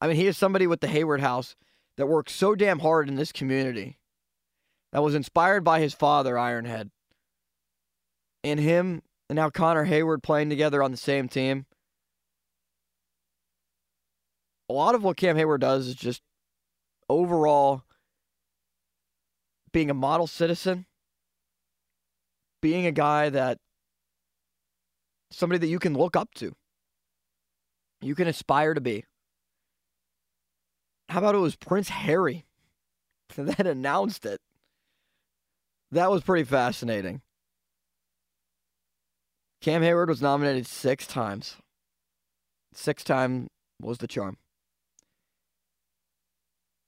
I 0.00 0.06
mean, 0.06 0.16
he 0.16 0.28
is 0.28 0.38
somebody 0.38 0.68
with 0.68 0.80
the 0.80 0.86
Heyward 0.86 1.20
House 1.20 1.56
that 1.96 2.06
works 2.06 2.32
so 2.32 2.54
damn 2.54 2.78
hard 2.78 3.08
in 3.08 3.16
this 3.16 3.32
community. 3.32 3.98
That 4.92 5.02
was 5.02 5.16
inspired 5.16 5.64
by 5.64 5.80
his 5.80 5.94
father, 5.94 6.34
Ironhead. 6.34 6.90
And 8.44 8.60
him 8.60 9.02
and 9.28 9.36
now 9.36 9.50
Connor 9.50 9.86
Heyward 9.86 10.22
playing 10.22 10.48
together 10.48 10.80
on 10.80 10.92
the 10.92 10.96
same 10.96 11.28
team. 11.28 11.66
A 14.72 14.80
lot 14.82 14.94
of 14.94 15.04
what 15.04 15.18
Cam 15.18 15.36
Heyward 15.36 15.60
does 15.60 15.86
is 15.86 15.94
just 15.94 16.22
overall 17.10 17.82
being 19.70 19.90
a 19.90 19.94
model 19.94 20.26
citizen, 20.26 20.86
being 22.62 22.86
a 22.86 22.90
guy 22.90 23.28
that 23.28 23.58
somebody 25.30 25.58
that 25.58 25.66
you 25.66 25.78
can 25.78 25.92
look 25.92 26.16
up 26.16 26.32
to, 26.36 26.54
you 28.00 28.14
can 28.14 28.26
aspire 28.26 28.72
to 28.72 28.80
be. 28.80 29.04
How 31.10 31.18
about 31.18 31.34
it 31.34 31.38
was 31.38 31.54
Prince 31.54 31.90
Harry 31.90 32.46
that 33.36 33.66
announced 33.66 34.24
it? 34.24 34.40
That 35.90 36.10
was 36.10 36.22
pretty 36.22 36.44
fascinating. 36.44 37.20
Cam 39.60 39.82
Heyward 39.82 40.08
was 40.08 40.22
nominated 40.22 40.66
six 40.66 41.06
times. 41.06 41.56
Six 42.72 43.04
time 43.04 43.48
was 43.78 43.98
the 43.98 44.08
charm. 44.08 44.38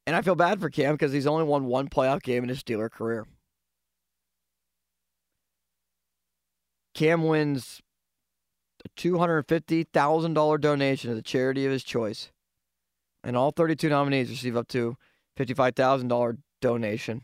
And 0.06 0.14
I 0.14 0.22
feel 0.22 0.34
bad 0.34 0.60
for 0.60 0.68
Cam 0.68 0.94
because 0.94 1.12
he's 1.12 1.26
only 1.26 1.44
won 1.44 1.64
one 1.64 1.88
playoff 1.88 2.22
game 2.22 2.42
in 2.42 2.48
his 2.48 2.62
Steeler 2.62 2.90
career. 2.90 3.26
Cam 6.94 7.24
wins 7.24 7.80
a 8.84 8.88
$250,000 9.00 10.60
donation 10.60 11.10
to 11.10 11.14
the 11.14 11.22
charity 11.22 11.64
of 11.66 11.72
his 11.72 11.82
choice. 11.82 12.30
And 13.22 13.36
all 13.36 13.50
32 13.50 13.88
nominees 13.88 14.28
receive 14.28 14.56
up 14.56 14.68
to 14.68 14.96
$55,000 15.38 16.38
donation. 16.60 17.22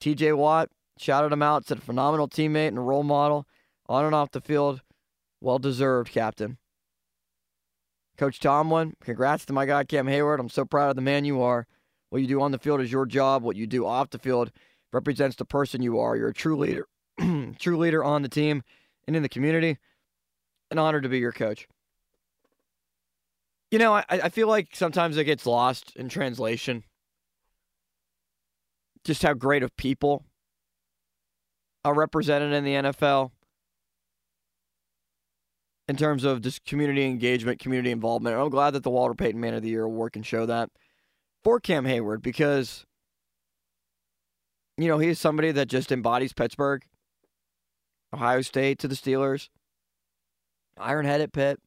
TJ 0.00 0.36
Watt 0.36 0.70
shouted 0.98 1.32
him 1.32 1.42
out, 1.42 1.66
said 1.66 1.82
phenomenal 1.82 2.28
teammate 2.28 2.68
and 2.68 2.86
role 2.86 3.02
model 3.02 3.46
on 3.86 4.04
and 4.04 4.14
off 4.14 4.30
the 4.30 4.40
field. 4.40 4.80
Well 5.40 5.58
deserved, 5.58 6.10
Captain. 6.10 6.58
Coach 8.16 8.40
Tomlin, 8.40 8.94
congrats 9.00 9.44
to 9.46 9.52
my 9.52 9.64
guy 9.66 9.84
Cam 9.84 10.06
Heyward. 10.06 10.40
I'm 10.40 10.48
so 10.48 10.64
proud 10.64 10.90
of 10.90 10.96
the 10.96 11.02
man 11.02 11.24
you 11.24 11.40
are. 11.40 11.66
What 12.10 12.22
you 12.22 12.28
do 12.28 12.40
on 12.40 12.52
the 12.52 12.58
field 12.58 12.80
is 12.80 12.90
your 12.90 13.06
job. 13.06 13.42
What 13.42 13.56
you 13.56 13.66
do 13.66 13.86
off 13.86 14.10
the 14.10 14.18
field 14.18 14.50
represents 14.92 15.36
the 15.36 15.44
person 15.44 15.82
you 15.82 15.98
are. 15.98 16.16
You're 16.16 16.28
a 16.28 16.34
true 16.34 16.56
leader, 16.56 16.86
true 17.58 17.76
leader 17.76 18.02
on 18.02 18.22
the 18.22 18.28
team 18.28 18.62
and 19.06 19.14
in 19.14 19.22
the 19.22 19.28
community. 19.28 19.78
An 20.70 20.78
honor 20.78 21.00
to 21.00 21.08
be 21.08 21.18
your 21.18 21.32
coach. 21.32 21.66
You 23.70 23.78
know, 23.78 23.94
I, 23.94 24.04
I 24.08 24.28
feel 24.30 24.48
like 24.48 24.68
sometimes 24.74 25.16
it 25.16 25.24
gets 25.24 25.46
lost 25.46 25.94
in 25.96 26.08
translation. 26.08 26.84
Just 29.04 29.22
how 29.22 29.34
great 29.34 29.62
of 29.62 29.76
people 29.76 30.24
are 31.84 31.94
represented 31.94 32.52
in 32.52 32.64
the 32.64 32.74
NFL 32.74 33.30
in 35.86 35.96
terms 35.96 36.24
of 36.24 36.42
just 36.42 36.64
community 36.64 37.04
engagement, 37.06 37.60
community 37.60 37.90
involvement. 37.90 38.36
I'm 38.36 38.50
glad 38.50 38.72
that 38.72 38.82
the 38.82 38.90
Walter 38.90 39.14
Payton 39.14 39.40
Man 39.40 39.54
of 39.54 39.62
the 39.62 39.70
Year 39.70 39.84
award 39.84 40.12
can 40.12 40.22
show 40.22 40.44
that 40.46 40.70
for 41.44 41.60
Cam 41.60 41.84
Heyward 41.84 42.22
because, 42.22 42.84
you 44.76 44.88
know, 44.88 44.98
he's 44.98 45.18
somebody 45.18 45.52
that 45.52 45.68
just 45.68 45.92
embodies 45.92 46.32
Pittsburgh, 46.32 46.82
Ohio 48.12 48.42
State 48.42 48.78
to 48.80 48.88
the 48.88 48.94
Steelers, 48.94 49.48
Ironhead 50.78 51.20
at 51.20 51.32
Pitt, 51.32 51.60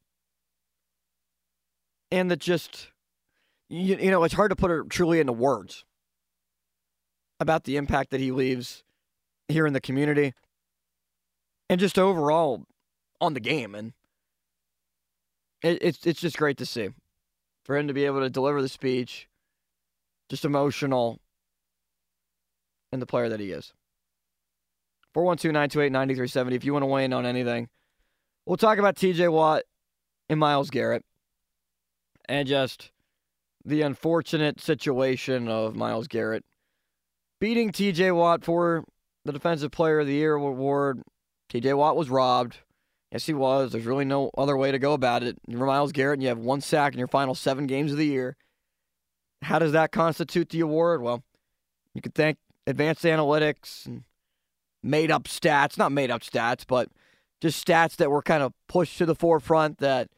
and 2.10 2.30
that 2.30 2.40
just, 2.40 2.88
you, 3.68 3.96
you 3.96 4.10
know, 4.10 4.24
it's 4.24 4.34
hard 4.34 4.50
to 4.50 4.56
put 4.56 4.70
it 4.70 4.90
truly 4.90 5.20
into 5.20 5.32
words 5.32 5.84
about 7.40 7.64
the 7.64 7.76
impact 7.76 8.10
that 8.10 8.20
he 8.20 8.30
leaves 8.30 8.84
here 9.48 9.66
in 9.66 9.72
the 9.72 9.80
community 9.80 10.32
and 11.68 11.80
just 11.80 11.98
overall 11.98 12.64
on 13.20 13.34
the 13.34 13.40
game. 13.40 13.74
And 13.74 13.92
it, 15.62 15.78
it's 15.80 16.06
it's 16.06 16.20
just 16.20 16.36
great 16.36 16.58
to 16.58 16.66
see 16.66 16.90
for 17.64 17.76
him 17.76 17.88
to 17.88 17.94
be 17.94 18.04
able 18.04 18.20
to 18.20 18.30
deliver 18.30 18.60
the 18.60 18.68
speech, 18.68 19.28
just 20.32 20.46
emotional, 20.46 21.20
and 22.90 23.02
the 23.02 23.06
player 23.06 23.28
that 23.28 23.38
he 23.38 23.50
is. 23.50 23.74
412 25.12 25.52
928 25.52 25.92
9370. 25.92 26.56
If 26.56 26.64
you 26.64 26.72
want 26.72 26.84
to 26.84 26.86
weigh 26.86 27.04
in 27.04 27.12
on 27.12 27.26
anything, 27.26 27.68
we'll 28.46 28.56
talk 28.56 28.78
about 28.78 28.96
TJ 28.96 29.30
Watt 29.30 29.64
and 30.30 30.40
Myles 30.40 30.70
Garrett 30.70 31.04
and 32.30 32.48
just 32.48 32.92
the 33.66 33.82
unfortunate 33.82 34.58
situation 34.58 35.48
of 35.48 35.76
Myles 35.76 36.08
Garrett 36.08 36.46
beating 37.38 37.70
TJ 37.70 38.16
Watt 38.16 38.42
for 38.42 38.84
the 39.26 39.32
Defensive 39.32 39.70
Player 39.70 40.00
of 40.00 40.06
the 40.06 40.14
Year 40.14 40.32
award. 40.32 41.02
TJ 41.50 41.76
Watt 41.76 41.94
was 41.94 42.08
robbed. 42.08 42.56
Yes, 43.10 43.26
he 43.26 43.34
was. 43.34 43.72
There's 43.72 43.84
really 43.84 44.06
no 44.06 44.30
other 44.38 44.56
way 44.56 44.72
to 44.72 44.78
go 44.78 44.94
about 44.94 45.22
it. 45.22 45.36
You're 45.46 45.66
Myles 45.66 45.92
Garrett, 45.92 46.16
and 46.16 46.22
you 46.22 46.30
have 46.30 46.38
one 46.38 46.62
sack 46.62 46.94
in 46.94 46.98
your 46.98 47.08
final 47.08 47.34
seven 47.34 47.66
games 47.66 47.92
of 47.92 47.98
the 47.98 48.06
year. 48.06 48.34
How 49.42 49.58
does 49.58 49.72
that 49.72 49.92
constitute 49.92 50.50
the 50.50 50.60
award? 50.60 51.02
Well, 51.02 51.22
you 51.94 52.00
could 52.00 52.14
thank 52.14 52.38
advanced 52.66 53.02
analytics 53.04 53.86
and 53.86 54.04
made 54.82 55.10
up 55.10 55.24
stats. 55.24 55.76
Not 55.76 55.92
made 55.92 56.10
up 56.10 56.22
stats, 56.22 56.64
but 56.66 56.88
just 57.40 57.64
stats 57.66 57.96
that 57.96 58.10
were 58.10 58.22
kind 58.22 58.42
of 58.42 58.52
pushed 58.68 58.98
to 58.98 59.06
the 59.06 59.14
forefront 59.14 59.78
that 59.78 60.08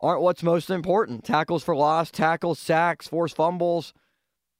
aren't 0.00 0.20
what's 0.20 0.42
most 0.42 0.68
important. 0.68 1.24
Tackles 1.24 1.62
for 1.62 1.76
loss, 1.76 2.10
tackles, 2.10 2.58
sacks, 2.58 3.06
forced 3.06 3.36
fumbles, 3.36 3.94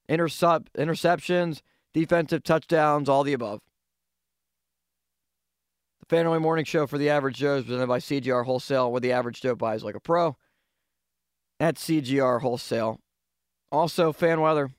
intercept, 0.08 0.72
interceptions, 0.74 1.60
defensive 1.92 2.42
touchdowns, 2.42 3.08
all 3.08 3.24
the 3.24 3.32
above. 3.32 3.60
The 6.00 6.06
Fan 6.06 6.26
Early 6.26 6.38
Morning 6.38 6.64
Show 6.64 6.86
for 6.86 6.98
the 6.98 7.10
Average 7.10 7.38
Joe 7.38 7.56
is 7.56 7.64
presented 7.64 7.88
by 7.88 7.98
CGR 7.98 8.44
Wholesale, 8.44 8.92
where 8.92 9.00
the 9.00 9.12
average 9.12 9.40
Joe 9.40 9.56
buys 9.56 9.82
like 9.82 9.96
a 9.96 10.00
pro. 10.00 10.36
At 11.58 11.74
CGR 11.76 12.40
Wholesale. 12.40 13.00
Also, 13.72 14.12
fan 14.12 14.40
weather. 14.40 14.70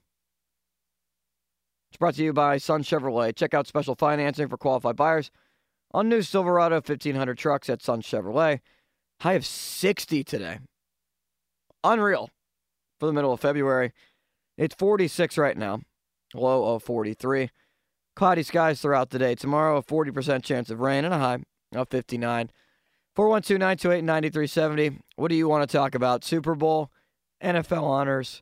It's 1.89 1.97
brought 1.97 2.15
to 2.15 2.23
you 2.23 2.33
by 2.33 2.57
Sun 2.57 2.83
Chevrolet. 2.83 3.35
Check 3.35 3.53
out 3.53 3.67
special 3.67 3.95
financing 3.95 4.47
for 4.47 4.57
qualified 4.57 4.95
buyers 4.95 5.31
on 5.93 6.09
new 6.09 6.21
Silverado 6.21 6.75
1500 6.75 7.37
trucks 7.37 7.69
at 7.69 7.81
Sun 7.81 8.01
Chevrolet. 8.01 8.59
High 9.21 9.33
of 9.33 9.45
60 9.45 10.23
today. 10.23 10.59
Unreal 11.83 12.29
for 12.99 13.05
the 13.05 13.13
middle 13.13 13.33
of 13.33 13.39
February. 13.39 13.93
It's 14.57 14.75
46 14.75 15.37
right 15.37 15.57
now, 15.57 15.81
low 16.33 16.75
of 16.75 16.83
43. 16.83 17.49
Cloudy 18.15 18.43
skies 18.43 18.81
throughout 18.81 19.11
the 19.11 19.19
day. 19.19 19.35
Tomorrow, 19.35 19.77
a 19.77 19.83
40% 19.83 20.43
chance 20.43 20.69
of 20.69 20.79
rain 20.79 21.05
and 21.05 21.13
a 21.13 21.19
high 21.19 21.39
of 21.73 21.89
59. 21.89 22.49
412 23.15 23.59
928 23.59 24.03
9370. 24.03 24.99
What 25.15 25.29
do 25.29 25.35
you 25.35 25.47
want 25.47 25.67
to 25.67 25.77
talk 25.77 25.95
about? 25.95 26.23
Super 26.23 26.55
Bowl, 26.55 26.91
NFL 27.43 27.83
honors, 27.83 28.41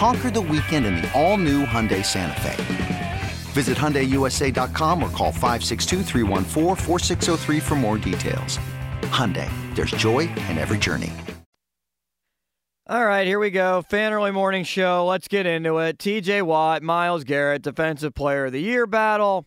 Conquer 0.00 0.30
the 0.30 0.40
weekend 0.40 0.86
in 0.86 0.96
the 0.96 1.12
all 1.12 1.36
new 1.36 1.66
Hyundai 1.66 2.02
Santa 2.02 2.40
Fe. 2.40 3.20
Visit 3.52 3.76
HyundaiUSA.com 3.76 5.02
or 5.02 5.10
call 5.10 5.30
562 5.30 7.60
for 7.60 7.74
more 7.74 7.98
details. 7.98 8.58
Hyundai, 9.10 9.50
there's 9.74 9.90
joy 9.90 10.20
in 10.20 10.56
every 10.56 10.78
journey. 10.78 11.12
All 12.86 13.04
right, 13.04 13.26
here 13.26 13.38
we 13.38 13.50
go. 13.50 13.82
Fan 13.90 14.14
Early 14.14 14.30
Morning 14.30 14.64
Show. 14.64 15.04
Let's 15.04 15.28
get 15.28 15.44
into 15.44 15.76
it. 15.76 15.98
TJ 15.98 16.44
Watt, 16.44 16.82
Myles 16.82 17.24
Garrett, 17.24 17.60
Defensive 17.60 18.14
Player 18.14 18.46
of 18.46 18.52
the 18.52 18.62
Year 18.62 18.86
battle. 18.86 19.44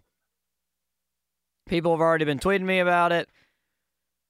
People 1.66 1.94
have 1.94 2.02
already 2.02 2.26
been 2.26 2.38
tweeting 2.38 2.62
me 2.62 2.78
about 2.78 3.12
it. 3.12 3.28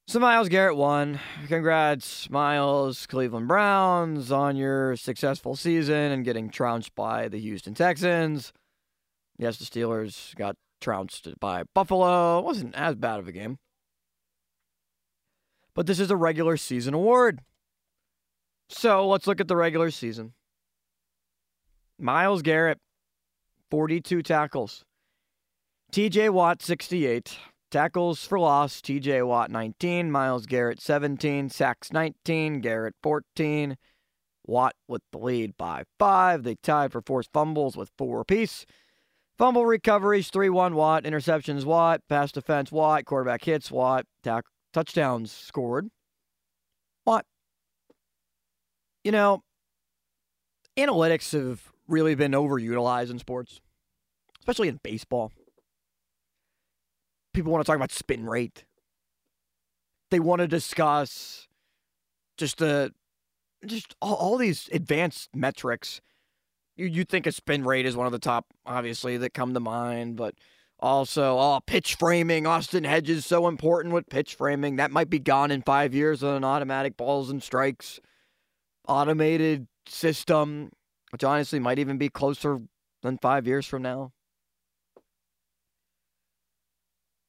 So 0.05 0.19
Myles 0.19 0.49
Garrett 0.49 0.75
won. 0.75 1.19
Congrats, 1.47 2.29
Myles, 2.29 3.07
Cleveland 3.07 3.47
Browns, 3.47 4.31
on 4.31 4.57
your 4.57 4.97
successful 4.97 5.55
season 5.55 6.11
and 6.11 6.25
getting 6.25 6.49
trounced 6.49 6.93
by 6.93 7.29
the 7.29 7.39
Houston 7.39 7.73
Texans. 7.73 8.51
Yes, 9.37 9.57
the 9.57 9.65
Steelers 9.65 10.35
got 10.35 10.57
trounced 10.81 11.29
by 11.39 11.63
Buffalo. 11.73 12.39
It 12.39 12.45
wasn't 12.45 12.75
as 12.75 12.95
bad 12.95 13.19
of 13.19 13.27
a 13.29 13.31
game. 13.31 13.57
But 15.73 15.87
this 15.87 15.99
is 15.99 16.11
a 16.11 16.17
regular 16.17 16.57
season 16.57 16.93
award. 16.93 17.39
So 18.67 19.07
let's 19.07 19.25
look 19.25 19.39
at 19.39 19.47
the 19.47 19.55
regular 19.55 19.89
season. 19.89 20.33
Myles 21.97 22.41
Garrett, 22.41 22.79
42 23.71 24.21
tackles. 24.21 24.83
TJ 25.93 26.29
Watt, 26.29 26.61
68. 26.61 27.37
Tackles 27.73 28.23
for 28.23 28.39
loss, 28.39 28.81
TJ 28.81 29.25
Watt, 29.25 29.49
19. 29.49 30.11
Myles 30.11 30.45
Garrett, 30.45 30.79
17. 30.79 31.49
Sacks, 31.49 31.91
19. 31.91 32.61
Garrett, 32.61 32.93
14. 33.01 33.77
Watt 34.45 34.75
with 34.87 35.01
the 35.11 35.17
lead 35.17 35.57
by 35.57 35.85
five. 35.97 36.43
They 36.43 36.53
tied 36.61 36.91
for 36.91 37.01
forced 37.01 37.31
fumbles 37.33 37.75
with 37.75 37.89
four 37.97 38.21
apiece. 38.21 38.67
Fumble 39.39 39.65
recoveries, 39.65 40.29
3 40.29 40.49
1 40.49 40.75
Watt. 40.75 41.03
Interceptions, 41.03 41.65
Watt. 41.65 42.01
Pass 42.07 42.31
defense, 42.31 42.71
Watt. 42.71 43.05
Quarterback 43.05 43.43
hits, 43.43 43.71
Watt. 43.71 44.05
Tack- 44.21 44.45
touchdowns 44.71 45.31
scored, 45.31 45.89
Watt. 47.07 47.25
You 49.03 49.11
know, 49.11 49.41
analytics 50.77 51.33
have 51.33 51.71
really 51.87 52.13
been 52.13 52.33
overutilized 52.33 53.09
in 53.09 53.17
sports, 53.17 53.61
especially 54.41 54.67
in 54.67 54.79
baseball. 54.83 55.31
People 57.33 57.51
want 57.51 57.65
to 57.65 57.67
talk 57.67 57.75
about 57.75 57.91
spin 57.91 58.25
rate. 58.25 58.65
They 60.11 60.19
want 60.19 60.39
to 60.41 60.47
discuss 60.47 61.47
just 62.37 62.57
the 62.59 62.93
just 63.65 63.95
all, 64.01 64.15
all 64.15 64.37
these 64.37 64.69
advanced 64.71 65.35
metrics 65.35 66.01
you 66.75 66.87
you 66.87 67.03
think 67.03 67.27
a 67.27 67.31
spin 67.31 67.63
rate 67.63 67.85
is 67.85 67.95
one 67.95 68.05
of 68.05 68.11
the 68.11 68.19
top, 68.19 68.45
obviously, 68.65 69.17
that 69.17 69.33
come 69.33 69.53
to 69.53 69.59
mind, 69.59 70.15
but 70.15 70.35
also, 70.79 71.37
oh, 71.37 71.59
pitch 71.65 71.95
framing. 71.95 72.45
Austin 72.45 72.83
Hedges 72.83 73.25
so 73.25 73.47
important 73.47 73.93
with 73.93 74.09
pitch 74.09 74.35
framing. 74.35 74.77
That 74.77 74.91
might 74.91 75.09
be 75.09 75.19
gone 75.19 75.51
in 75.51 75.61
five 75.61 75.93
years 75.93 76.23
on 76.23 76.35
an 76.35 76.43
automatic 76.43 76.97
balls 76.97 77.29
and 77.29 77.41
strikes 77.41 77.99
automated 78.87 79.67
system, 79.87 80.71
which 81.11 81.23
honestly 81.23 81.59
might 81.59 81.79
even 81.79 81.97
be 81.97 82.09
closer 82.09 82.59
than 83.01 83.17
five 83.19 83.47
years 83.47 83.65
from 83.65 83.81
now. 83.81 84.11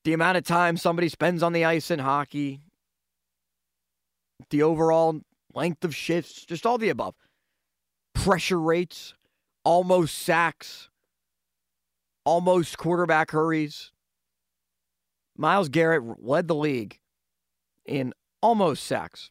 The 0.05 0.13
amount 0.13 0.37
of 0.37 0.45
time 0.45 0.77
somebody 0.77 1.09
spends 1.09 1.43
on 1.43 1.55
the 1.55 1.65
ice 1.65 1.91
in 1.91 1.99
hockey, 1.99 2.61
the 4.51 4.63
overall 4.63 5.21
length 5.55 5.85
of 5.85 5.95
shifts, 5.95 6.45
just 6.45 6.67
all 6.67 6.77
the 6.77 6.91
above. 6.91 7.15
Pressure 8.15 8.61
rates, 8.61 9.15
almost 9.65 10.17
sacks, 10.19 10.91
almost 12.25 12.77
quarterback 12.77 13.31
hurries. 13.31 13.93
Myles 15.37 15.71
Garrett 15.71 16.23
led 16.23 16.49
the 16.49 16.55
league 16.55 17.01
in 17.87 18.13
almost 18.43 18.85
sacks, 18.85 19.31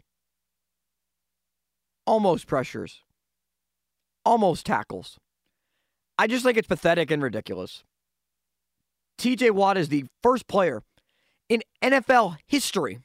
almost 2.06 2.48
pressures, 2.48 3.04
almost 4.26 4.66
tackles. 4.66 5.20
I 6.18 6.28
just 6.28 6.44
think 6.44 6.58
it's 6.58 6.68
pathetic 6.68 7.12
and 7.12 7.22
ridiculous. 7.22 7.84
TJ 9.18 9.52
Watt 9.52 9.78
is 9.78 9.90
the 9.90 10.06
first 10.22 10.48
player 10.48 10.84
in 11.50 11.62
NFL 11.82 12.38
history. 12.48 13.00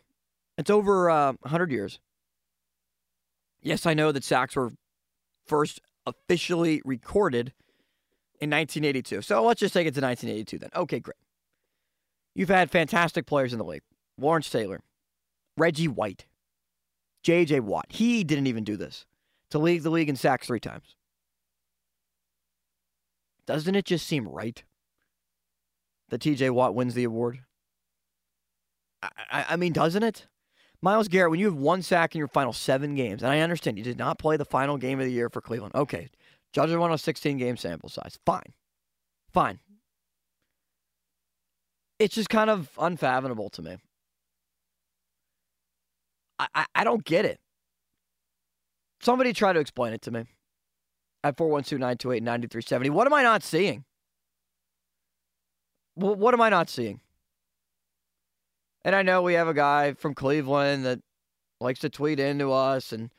It's 0.57 0.71
over 0.71 1.11
uh, 1.11 1.35
100 1.41 1.71
years. 1.71 2.01
Yes, 3.63 3.87
I 3.87 3.95
know 3.95 4.13
that 4.13 4.25
sacks 4.25 4.57
were 4.57 4.73
first 5.47 5.81
officially 6.07 6.81
recorded 6.85 7.53
in 8.41 8.51
1982. 8.51 9.23
So 9.23 9.45
let's 9.45 9.61
just 9.61 9.75
take 9.75 9.87
it 9.87 9.95
to 9.95 10.01
1982 10.01 10.59
then. 10.59 10.71
Okay, 10.75 11.01
great. 11.01 11.17
You've 12.35 12.49
had 12.49 12.71
fantastic 12.71 13.27
players 13.27 13.53
in 13.53 13.59
the 13.59 13.65
league 13.65 13.83
Lawrence 14.17 14.51
Taylor, 14.51 14.81
Reggie 15.57 15.89
White, 15.89 16.27
J.J. 17.23 17.61
Watt. 17.61 17.87
He 17.89 18.25
didn't 18.25 18.47
even 18.47 18.65
do 18.65 18.77
this 18.77 19.07
to 19.51 19.59
lead 19.59 19.83
the 19.83 19.91
league 19.91 20.09
in 20.09 20.17
sacks 20.17 20.47
three 20.47 20.61
times. 20.61 20.97
Doesn't 23.47 23.75
it 23.75 23.87
just 23.87 24.07
seem 24.07 24.29
right 24.29 24.63
that 26.11 26.21
T.J. 26.21 26.51
Watt 26.51 26.75
wins 26.75 26.95
the 26.95 27.05
award? 27.05 27.41
I, 29.03 29.09
I, 29.31 29.47
I 29.51 29.57
mean, 29.57 29.73
doesn't 29.73 30.03
it? 30.03 30.27
Myles 30.81 31.09
Garrett, 31.09 31.31
when 31.31 31.41
you 31.41 31.47
have 31.47 31.57
one 31.57 31.83
sack 31.83 32.15
in 32.15 32.19
your 32.19 32.29
final 32.29 32.53
seven 32.53 32.95
games, 32.95 33.23
and 33.23 33.33
I 33.33 33.41
understand 33.41 33.79
you 33.79 33.85
did 33.85 33.99
not 33.99 34.19
play 34.19 34.37
the 34.37 34.45
final 34.45 34.77
game 34.77 35.01
of 35.01 35.07
the 35.07 35.13
year 35.13 35.29
for 35.29 35.41
Cleveland. 35.41 35.75
Okay. 35.75 36.09
Judging 36.53 36.79
one 36.79 36.91
on 36.91 36.95
a 36.95 36.99
16 36.99 37.37
game 37.37 37.57
sample 37.57 37.89
size. 37.89 38.19
Fine. 38.25 38.55
Fine. 39.33 39.59
It's 41.99 42.15
just 42.15 42.31
kind 42.31 42.49
of 42.49 42.71
unfathomable 42.79 43.51
to 43.51 43.63
me. 43.63 43.77
I, 46.39 46.47
I, 46.55 46.67
I 46.77 46.85
don't 46.85 47.05
get 47.05 47.25
it. 47.25 47.41
Somebody 49.01 49.33
try 49.33 49.53
to 49.53 49.61
explain 49.61 49.93
it 49.93 50.03
to 50.03 50.11
me 50.11 50.25
at 51.25 51.37
412 51.37 51.81
928 51.81 52.23
9370. 52.23 52.91
What 52.91 53.07
am 53.07 53.15
I 53.15 53.23
not 53.23 53.43
seeing? 53.43 53.85
What 55.99 56.33
am 56.33 56.41
I 56.41 56.49
not 56.49 56.71
seeing? 56.71 57.01
And 58.85 58.95
I 58.95 59.03
know 59.03 59.23
we 59.23 59.35
have 59.35 59.49
a 59.49 59.55
guy 59.55 59.95
from 59.95 60.15
Cleveland 60.15 60.85
that 60.87 61.01
likes 61.61 61.81
to 61.81 61.91
tweet 61.91 62.21
into 62.21 62.53
us, 62.53 62.93
and 62.93 63.11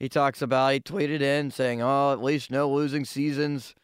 he 0.00 0.08
talks 0.08 0.42
about, 0.42 0.72
he 0.72 0.80
tweeted 0.80 1.20
in 1.20 1.52
saying, 1.52 1.80
oh, 1.80 2.12
at 2.12 2.22
least 2.22 2.50
no 2.50 2.68
losing 2.68 3.04
seasons 3.04 3.74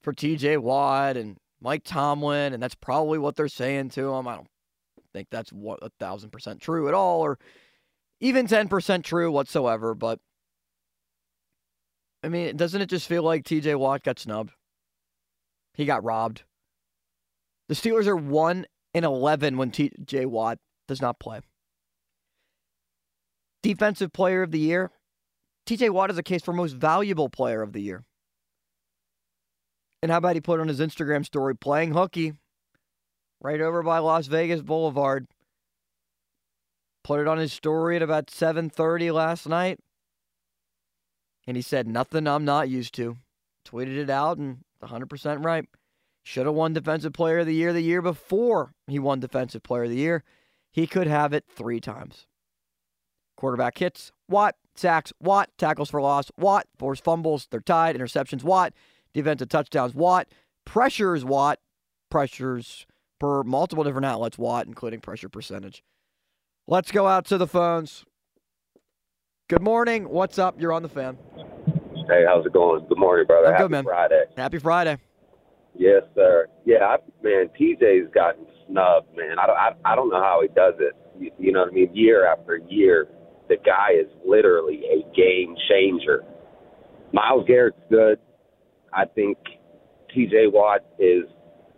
for 0.00 0.14
TJ 0.14 0.58
Watt 0.58 1.18
and 1.18 1.36
Mike 1.60 1.82
Tomlin, 1.84 2.54
and 2.54 2.62
that's 2.62 2.74
probably 2.74 3.18
what 3.18 3.36
they're 3.36 3.48
saying 3.48 3.90
to 3.90 4.14
him. 4.14 4.26
I 4.26 4.36
don't 4.36 4.48
think 5.12 5.28
that's 5.30 5.52
what 5.52 5.80
a 5.82 5.90
thousand 6.00 6.30
percent 6.30 6.62
true 6.62 6.88
at 6.88 6.94
all, 6.94 7.20
or 7.20 7.38
even 8.20 8.46
10% 8.46 9.04
true 9.04 9.30
whatsoever, 9.30 9.94
but 9.94 10.20
I 12.22 12.28
mean, 12.28 12.56
doesn't 12.56 12.80
it 12.80 12.88
just 12.88 13.06
feel 13.06 13.22
like 13.22 13.44
TJ 13.44 13.78
Watt 13.78 14.02
got 14.02 14.18
snubbed? 14.18 14.52
He 15.76 15.84
got 15.84 16.02
robbed. 16.02 16.42
The 17.68 17.74
Steelers 17.74 18.06
are 18.06 18.16
one 18.16 18.66
in 18.94 19.04
11 19.04 19.56
when 19.56 19.70
TJ 19.70 20.26
Watt 20.26 20.58
does 20.88 21.00
not 21.00 21.20
play. 21.20 21.40
Defensive 23.62 24.12
player 24.12 24.42
of 24.42 24.50
the 24.50 24.58
year. 24.58 24.90
TJ 25.66 25.90
Watt 25.90 26.10
is 26.10 26.18
a 26.18 26.22
case 26.22 26.42
for 26.42 26.52
most 26.52 26.72
valuable 26.72 27.28
player 27.28 27.62
of 27.62 27.72
the 27.72 27.80
year. 27.80 28.04
And 30.02 30.10
how 30.10 30.18
about 30.18 30.36
he 30.36 30.40
put 30.40 30.60
on 30.60 30.68
his 30.68 30.80
Instagram 30.80 31.24
story 31.24 31.56
playing 31.56 31.92
hooky 31.92 32.34
right 33.40 33.60
over 33.60 33.82
by 33.82 33.98
Las 33.98 34.26
Vegas 34.26 34.62
Boulevard? 34.62 35.26
put 37.06 37.20
it 37.20 37.28
on 37.28 37.38
his 37.38 37.52
story 37.52 37.94
at 37.94 38.02
about 38.02 38.26
7:30 38.30 39.12
last 39.12 39.48
night. 39.48 39.78
And 41.46 41.56
he 41.56 41.62
said 41.62 41.86
nothing 41.86 42.26
I'm 42.26 42.44
not 42.44 42.68
used 42.68 42.94
to. 42.94 43.16
Tweeted 43.64 43.96
it 43.96 44.10
out 44.10 44.38
and 44.38 44.64
100% 44.82 45.44
right. 45.44 45.64
Should 46.24 46.46
have 46.46 46.54
won 46.54 46.72
defensive 46.72 47.12
player 47.12 47.38
of 47.38 47.46
the 47.46 47.54
year 47.54 47.72
the 47.72 47.80
year 47.80 48.02
before 48.02 48.74
he 48.86 48.98
won 48.98 49.20
defensive 49.20 49.62
player 49.62 49.84
of 49.84 49.90
the 49.90 49.96
year. 49.96 50.24
He 50.72 50.86
could 50.86 51.06
have 51.06 51.32
it 51.32 51.44
3 51.48 51.80
times. 51.80 52.26
Quarterback 53.36 53.78
hits, 53.78 54.12
Watt, 54.28 54.56
sacks, 54.74 55.12
Watt, 55.20 55.50
tackles 55.56 55.90
for 55.90 56.00
loss, 56.00 56.30
Watt, 56.36 56.66
forced 56.78 57.04
fumbles, 57.04 57.46
they're 57.50 57.60
tied, 57.60 57.96
interceptions, 57.96 58.42
Watt, 58.42 58.72
defensive 59.14 59.48
touchdowns, 59.48 59.94
Watt, 59.94 60.28
pressures, 60.64 61.24
Watt, 61.24 61.60
pressures 62.10 62.86
per 63.20 63.42
multiple 63.42 63.84
different 63.84 64.06
outlets, 64.06 64.36
Watt, 64.36 64.66
including 64.66 65.00
pressure 65.00 65.28
percentage. 65.28 65.82
Let's 66.66 66.90
go 66.90 67.06
out 67.06 67.24
to 67.26 67.38
the 67.38 67.46
phones. 67.46 68.04
Good 69.48 69.62
morning. 69.62 70.08
What's 70.08 70.38
up? 70.38 70.60
You're 70.60 70.72
on 70.72 70.82
the 70.82 70.88
fan. 70.88 71.16
Hey, 72.08 72.24
how's 72.26 72.46
it 72.46 72.52
going? 72.52 72.86
Good 72.88 72.98
morning, 72.98 73.26
brother. 73.26 73.48
I'm 73.48 73.52
Happy 73.54 73.64
good, 73.64 73.70
man. 73.72 73.84
Friday. 73.84 74.24
Happy 74.36 74.58
Friday. 74.58 74.96
Yes, 75.74 76.02
sir. 76.14 76.46
Yeah, 76.64 76.84
I, 76.84 76.96
man, 77.22 77.50
TJ's 77.60 78.12
gotten 78.14 78.46
snubbed, 78.68 79.08
man. 79.16 79.38
I 79.40 79.46
don't, 79.46 79.56
I, 79.56 79.72
I 79.84 79.96
don't 79.96 80.10
know 80.10 80.22
how 80.22 80.40
he 80.40 80.48
does 80.48 80.74
it. 80.78 80.94
You, 81.18 81.30
you 81.38 81.52
know 81.52 81.60
what 81.62 81.70
I 81.70 81.74
mean? 81.74 81.90
Year 81.94 82.26
after 82.26 82.60
year, 82.68 83.08
the 83.48 83.56
guy 83.56 83.92
is 84.00 84.06
literally 84.24 84.82
a 84.86 85.02
game 85.16 85.56
changer. 85.68 86.24
Myles 87.12 87.44
Garrett's 87.46 87.76
good. 87.90 88.18
I 88.92 89.04
think 89.04 89.36
TJ 90.16 90.52
Watt 90.52 90.84
is 91.00 91.24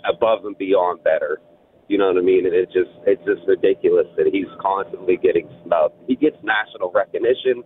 above 0.08 0.44
and 0.44 0.56
beyond 0.58 1.02
better. 1.04 1.40
You 1.88 1.96
know 1.96 2.08
what 2.08 2.18
I 2.18 2.20
mean? 2.20 2.44
And 2.44 2.54
it's 2.54 2.72
just 2.72 2.90
it's 3.06 3.24
just 3.24 3.48
ridiculous 3.48 4.06
that 4.18 4.26
he's 4.30 4.46
constantly 4.60 5.16
getting 5.16 5.48
snubbed. 5.64 5.94
He 6.06 6.16
gets 6.16 6.36
national 6.42 6.92
recognition, 6.92 7.64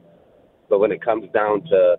but 0.70 0.79
when 0.79 0.92
it 0.92 1.05
comes 1.05 1.29
down 1.35 1.62
to 1.64 1.96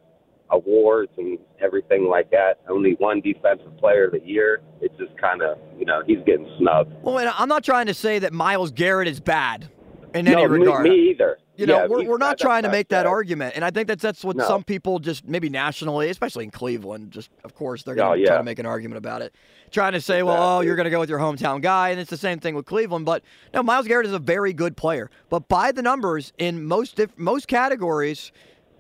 awards 0.54 1.12
and 1.18 1.38
everything 1.62 2.08
like 2.08 2.30
that, 2.32 2.60
only 2.70 2.96
one 3.00 3.22
defensive 3.22 3.76
player 3.78 4.06
of 4.06 4.12
the 4.12 4.22
year, 4.24 4.62
it's 4.82 4.96
just 4.98 5.18
kind 5.18 5.42
of, 5.42 5.58
you 5.78 5.86
know, 5.86 6.02
he's 6.06 6.20
getting 6.26 6.50
snubbed. 6.60 6.94
Well, 7.02 7.20
and 7.20 7.30
I'm 7.30 7.50
not 7.50 7.64
trying 7.64 7.88
to 7.88 7.94
say 7.94 8.20
that 8.20 8.34
Myles 8.34 8.72
Garrett 8.72 9.08
is 9.08 9.20
bad 9.20 9.70
in 10.14 10.26
no, 10.26 10.32
any 10.34 10.42
me, 10.48 10.60
regard. 10.60 10.84
me 10.84 11.10
either. 11.12 11.38
You 11.56 11.68
know, 11.68 11.82
Yeah, 11.82 11.86
we're, 11.88 12.04
we're 12.06 12.18
not 12.18 12.40
trying 12.40 12.64
to 12.64 12.70
make 12.72 12.88
that 12.90 13.04
fair. 13.04 13.12
argument, 13.12 13.54
and 13.56 13.64
I 13.64 13.70
think 13.70 13.88
that's 13.88 14.02
that's 14.02 14.24
what 14.26 14.36
No. 14.36 14.48
some 14.48 14.64
people 14.64 14.98
just 14.98 15.28
maybe 15.28 15.50
nationally, 15.50 16.10
especially 16.10 16.46
in 16.46 16.50
Cleveland, 16.50 17.12
just 17.12 17.30
of 17.44 17.54
course 17.54 17.84
they're 17.84 17.94
Oh, 17.94 17.98
going 17.98 18.20
to 18.22 18.26
try 18.26 18.34
yeah. 18.34 18.38
to 18.40 18.44
make 18.44 18.58
an 18.58 18.66
argument 18.66 18.98
about 18.98 19.22
it, 19.22 19.36
trying 19.70 19.92
to 19.94 20.02
say, 20.02 20.24
well, 20.24 20.58
oh, 20.58 20.62
you're 20.62 20.76
going 20.76 20.86
to 20.86 20.90
go 20.90 21.00
with 21.00 21.12
your 21.12 21.20
hometown 21.20 21.62
guy, 21.62 21.90
and 21.90 22.00
it's 22.00 22.10
the 22.10 22.18
same 22.18 22.40
thing 22.40 22.56
with 22.56 22.66
Cleveland. 22.66 23.06
But 23.06 23.22
no, 23.54 23.62
Myles 23.62 23.88
Garrett 23.88 24.08
is 24.08 24.14
a 24.14 24.20
very 24.20 24.52
good 24.52 24.76
player, 24.76 25.12
but 25.30 25.48
by 25.48 25.72
the 25.72 25.84
numbers 25.84 26.34
in 26.40 26.64
most 26.66 26.96
diff- 26.96 27.18
most 27.20 27.48
categories. 27.48 28.32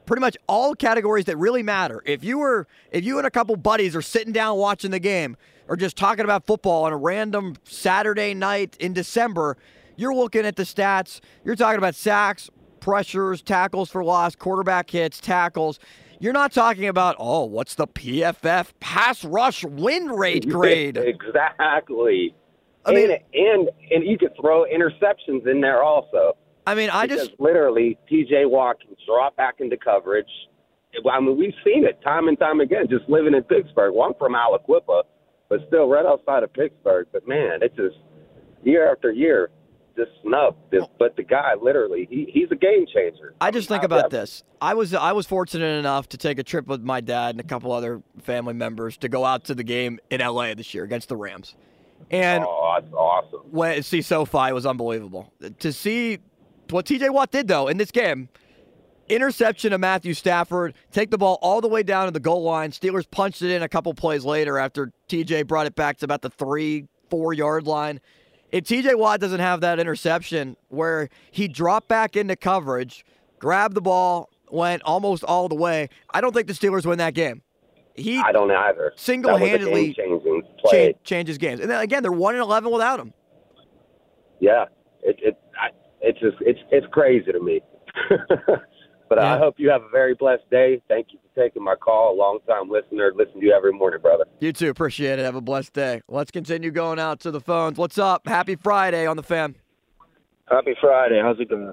Pretty 0.05 0.19
much 0.21 0.37
all 0.47 0.75
categories 0.75 1.25
that 1.25 1.37
really 1.37 1.63
matter. 1.63 2.01
If 2.05 2.23
you 2.23 2.39
were, 2.39 2.67
if 2.91 3.03
you 3.05 3.17
and 3.17 3.25
a 3.27 3.31
couple 3.31 3.55
buddies 3.55 3.95
are 3.95 4.01
sitting 4.01 4.33
down 4.33 4.57
watching 4.57 4.91
the 4.91 4.99
game, 4.99 5.37
or 5.67 5.77
just 5.77 5.95
talking 5.95 6.25
about 6.25 6.45
football 6.45 6.83
on 6.83 6.91
a 6.91 6.97
random 6.97 7.55
Saturday 7.63 8.33
night 8.33 8.75
in 8.79 8.91
December, 8.93 9.55
you're 9.95 10.13
looking 10.13 10.45
at 10.45 10.57
the 10.57 10.63
stats. 10.63 11.21
You're 11.45 11.55
talking 11.55 11.77
about 11.77 11.95
sacks, 11.95 12.49
pressures, 12.81 13.41
tackles 13.41 13.89
for 13.89 14.03
loss, 14.03 14.35
quarterback 14.35 14.89
hits, 14.89 15.21
tackles. 15.21 15.79
You're 16.19 16.33
not 16.33 16.51
talking 16.51 16.87
about, 16.87 17.15
oh, 17.19 17.45
what's 17.45 17.75
the 17.75 17.87
PFF 17.87 18.71
pass 18.81 19.23
rush 19.23 19.63
win 19.63 20.07
rate 20.09 20.49
grade? 20.49 20.97
exactly. 20.97 22.35
I 22.85 22.91
mean- 22.93 23.11
and, 23.11 23.19
and 23.33 23.69
and 23.91 24.03
you 24.05 24.17
could 24.17 24.35
throw 24.39 24.65
interceptions 24.65 25.47
in 25.47 25.61
there 25.61 25.81
also. 25.83 26.35
I 26.65 26.75
mean, 26.75 26.89
I 26.89 27.07
just, 27.07 27.31
literally 27.39 27.97
TJ 28.11 28.43
can 28.49 28.95
drop 29.05 29.35
back 29.35 29.55
into 29.59 29.77
coverage. 29.77 30.27
I 31.11 31.19
mean, 31.19 31.37
we've 31.37 31.53
seen 31.65 31.85
it 31.85 31.99
time 32.03 32.27
and 32.27 32.37
time 32.37 32.59
again. 32.59 32.85
Just 32.89 33.09
living 33.09 33.33
in 33.33 33.43
Pittsburgh. 33.43 33.93
Well, 33.95 34.07
I'm 34.09 34.13
from 34.19 34.33
Aliquippa, 34.33 35.03
but 35.49 35.59
still 35.67 35.87
right 35.89 36.05
outside 36.05 36.43
of 36.43 36.53
Pittsburgh. 36.53 37.07
But 37.11 37.27
man, 37.27 37.59
it's 37.61 37.75
just 37.75 37.95
year 38.63 38.91
after 38.91 39.11
year, 39.11 39.49
just 39.97 40.11
snubbed. 40.21 40.57
But 40.99 41.15
the 41.15 41.23
guy, 41.23 41.53
literally, 41.61 42.07
he, 42.09 42.29
he's 42.31 42.47
a 42.51 42.55
game 42.55 42.85
changer. 42.93 43.33
I 43.41 43.49
just 43.51 43.67
think 43.67 43.83
about 43.83 44.11
this. 44.11 44.43
I 44.61 44.75
was 44.75 44.93
I 44.93 45.11
was 45.13 45.25
fortunate 45.25 45.79
enough 45.79 46.09
to 46.09 46.17
take 46.17 46.37
a 46.39 46.43
trip 46.43 46.67
with 46.67 46.81
my 46.81 47.01
dad 47.01 47.31
and 47.31 47.39
a 47.39 47.43
couple 47.43 47.71
other 47.71 48.01
family 48.21 48.53
members 48.53 48.95
to 48.97 49.09
go 49.09 49.25
out 49.25 49.45
to 49.45 49.55
the 49.55 49.63
game 49.63 49.99
in 50.11 50.21
LA 50.21 50.53
this 50.53 50.73
year 50.73 50.83
against 50.83 51.09
the 51.09 51.17
Rams. 51.17 51.55
And 52.11 52.43
Oh, 52.45 52.77
that's 52.79 52.93
awesome. 52.93 53.39
when 53.51 53.81
see 53.81 54.01
SoFi 54.01 54.51
was 54.51 54.65
unbelievable. 54.65 55.33
To 55.59 55.73
see 55.73 56.19
what 56.73 56.85
TJ 56.85 57.11
Watt 57.13 57.31
did 57.31 57.47
though 57.47 57.67
in 57.67 57.77
this 57.77 57.91
game, 57.91 58.29
interception 59.09 59.73
of 59.73 59.79
Matthew 59.79 60.13
Stafford, 60.13 60.73
take 60.91 61.11
the 61.11 61.17
ball 61.17 61.37
all 61.41 61.61
the 61.61 61.67
way 61.67 61.83
down 61.83 62.05
to 62.05 62.11
the 62.11 62.19
goal 62.19 62.43
line. 62.43 62.71
Steelers 62.71 63.09
punched 63.09 63.41
it 63.41 63.51
in 63.51 63.61
a 63.63 63.69
couple 63.69 63.93
plays 63.93 64.25
later 64.25 64.57
after 64.57 64.91
TJ 65.09 65.47
brought 65.47 65.67
it 65.67 65.75
back 65.75 65.97
to 65.97 66.05
about 66.05 66.21
the 66.21 66.29
three, 66.29 66.87
four 67.09 67.33
yard 67.33 67.67
line. 67.67 67.99
If 68.51 68.65
TJ 68.65 68.97
Watt 68.97 69.19
doesn't 69.19 69.39
have 69.39 69.61
that 69.61 69.79
interception 69.79 70.57
where 70.69 71.09
he 71.31 71.47
dropped 71.47 71.87
back 71.87 72.15
into 72.15 72.35
coverage, 72.35 73.05
grabbed 73.39 73.73
the 73.73 73.81
ball, 73.81 74.29
went 74.51 74.83
almost 74.83 75.23
all 75.23 75.49
the 75.49 75.55
way, 75.55 75.89
I 76.11 76.21
don't 76.21 76.33
think 76.33 76.47
the 76.47 76.53
Steelers 76.53 76.85
win 76.85 76.99
that 76.99 77.13
game. 77.15 77.41
He 77.95 78.19
I 78.19 78.31
don't 78.31 78.49
either. 78.49 78.93
Single-handedly 78.95 79.93
that 79.97 80.09
was 80.09 80.21
a 80.21 80.25
game-changing 80.25 80.43
play. 80.59 80.93
cha- 80.93 80.99
changes 81.03 81.37
games. 81.37 81.59
And 81.59 81.69
then 81.69 81.81
again, 81.81 82.01
they're 82.01 82.11
1 82.11 82.35
and 82.35 82.41
11 82.41 82.71
without 82.71 82.99
him. 82.99 83.13
Yeah, 84.39 84.65
it 85.03 85.17
it 85.21 85.37
I, 85.59 85.69
it's 86.03 86.19
just 86.19 86.37
it's 86.41 86.59
it's 86.71 86.85
crazy 86.91 87.31
to 87.31 87.39
me. 87.39 87.61
but 89.09 89.17
Yeah. 89.17 89.35
I 89.35 89.37
hope 89.37 89.55
you 89.57 89.69
have 89.69 89.81
a 89.81 89.89
very 89.89 90.13
blessed 90.15 90.49
day. 90.51 90.81
Thank 90.87 91.07
you 91.11 91.19
for 91.19 91.41
taking 91.41 91.63
my 91.63 91.75
call. 91.75 92.13
A 92.13 92.17
long 92.17 92.39
time 92.47 92.69
listener, 92.69 93.11
listen 93.15 93.39
to 93.39 93.45
you 93.45 93.53
every 93.53 93.71
morning, 93.71 94.01
brother. 94.01 94.25
You 94.39 94.53
too. 94.53 94.69
Appreciate 94.69 95.19
it. 95.19 95.23
Have 95.23 95.35
a 95.35 95.41
blessed 95.41 95.73
day. 95.73 96.01
Let's 96.07 96.31
continue 96.31 96.71
going 96.71 96.99
out 96.99 97.19
to 97.21 97.31
the 97.31 97.41
phones. 97.41 97.77
What's 97.77 97.97
up? 97.97 98.27
Happy 98.27 98.55
Friday 98.55 99.07
on 99.07 99.17
the 99.17 99.23
fam. 99.23 99.55
Happy 100.49 100.75
Friday. 100.79 101.19
How's 101.21 101.39
it 101.39 101.49
going? 101.49 101.71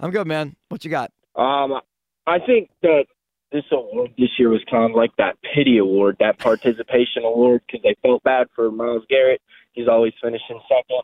I'm 0.00 0.10
good, 0.10 0.26
man. 0.26 0.56
What 0.68 0.84
you 0.84 0.90
got? 0.90 1.12
Um, 1.36 1.80
I 2.26 2.38
think 2.40 2.70
that 2.82 3.04
this 3.52 3.64
award 3.72 4.12
this 4.18 4.30
year 4.38 4.48
was 4.48 4.62
kind 4.70 4.90
of 4.90 4.96
like 4.96 5.10
that 5.18 5.36
pity 5.54 5.78
award, 5.78 6.16
that 6.20 6.38
participation 6.38 7.24
award, 7.24 7.62
because 7.66 7.82
they 7.82 7.96
felt 8.02 8.22
bad 8.22 8.48
for 8.54 8.70
Myles 8.70 9.04
Garrett. 9.08 9.40
He's 9.72 9.88
always 9.88 10.12
finishing 10.22 10.60
second. 10.68 11.02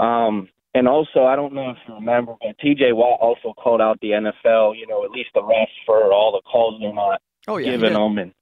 Um, 0.00 0.48
and 0.74 0.88
also, 0.88 1.24
I 1.24 1.36
don't 1.36 1.52
know 1.52 1.70
if 1.70 1.76
you 1.86 1.94
remember, 1.94 2.34
but 2.40 2.58
T.J. 2.58 2.92
Watt 2.92 3.20
also 3.20 3.52
called 3.52 3.80
out 3.80 3.98
the 4.00 4.10
NFL. 4.10 4.78
You 4.78 4.86
know, 4.86 5.04
at 5.04 5.10
least 5.10 5.30
the 5.34 5.42
refs 5.42 5.66
for 5.84 6.12
all 6.12 6.32
the 6.32 6.40
calls 6.50 6.80
they're 6.80 6.92
not 6.94 7.20
Oh 7.48 7.58
yeah. 7.58 7.72
giving 7.72 7.92
them. 7.92 8.18
And 8.18 8.32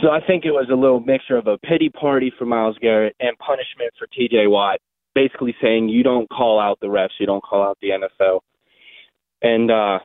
so 0.00 0.10
I 0.10 0.20
think 0.26 0.44
it 0.44 0.50
was 0.50 0.68
a 0.70 0.74
little 0.74 1.00
mixture 1.00 1.36
of 1.36 1.46
a 1.46 1.58
pity 1.58 1.88
party 1.88 2.32
for 2.36 2.44
Myles 2.44 2.76
Garrett 2.80 3.14
and 3.20 3.38
punishment 3.38 3.92
for 3.98 4.06
T.J. 4.08 4.48
Watt, 4.48 4.80
basically 5.14 5.54
saying 5.62 5.88
you 5.88 6.02
don't 6.02 6.28
call 6.28 6.58
out 6.58 6.80
the 6.80 6.88
refs, 6.88 7.20
you 7.20 7.26
don't 7.26 7.44
call 7.44 7.62
out 7.62 7.78
the 7.80 7.90
NFL. 7.90 8.40
And 9.42 9.70
uh, 9.70 10.00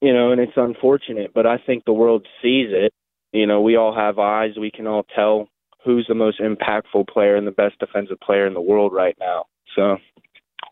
you 0.00 0.14
know, 0.14 0.32
and 0.32 0.40
it's 0.40 0.52
unfortunate, 0.56 1.32
but 1.34 1.46
I 1.46 1.58
think 1.58 1.84
the 1.84 1.92
world 1.92 2.26
sees 2.42 2.68
it. 2.70 2.92
You 3.32 3.46
know, 3.46 3.60
we 3.60 3.76
all 3.76 3.94
have 3.94 4.18
eyes. 4.18 4.52
We 4.58 4.70
can 4.70 4.86
all 4.86 5.04
tell 5.14 5.48
who's 5.84 6.06
the 6.08 6.14
most 6.14 6.40
impactful 6.40 7.08
player 7.08 7.36
and 7.36 7.46
the 7.46 7.50
best 7.52 7.78
defensive 7.78 8.20
player 8.20 8.46
in 8.46 8.54
the 8.54 8.60
world 8.60 8.92
right 8.94 9.16
now. 9.18 9.44
So 9.76 9.98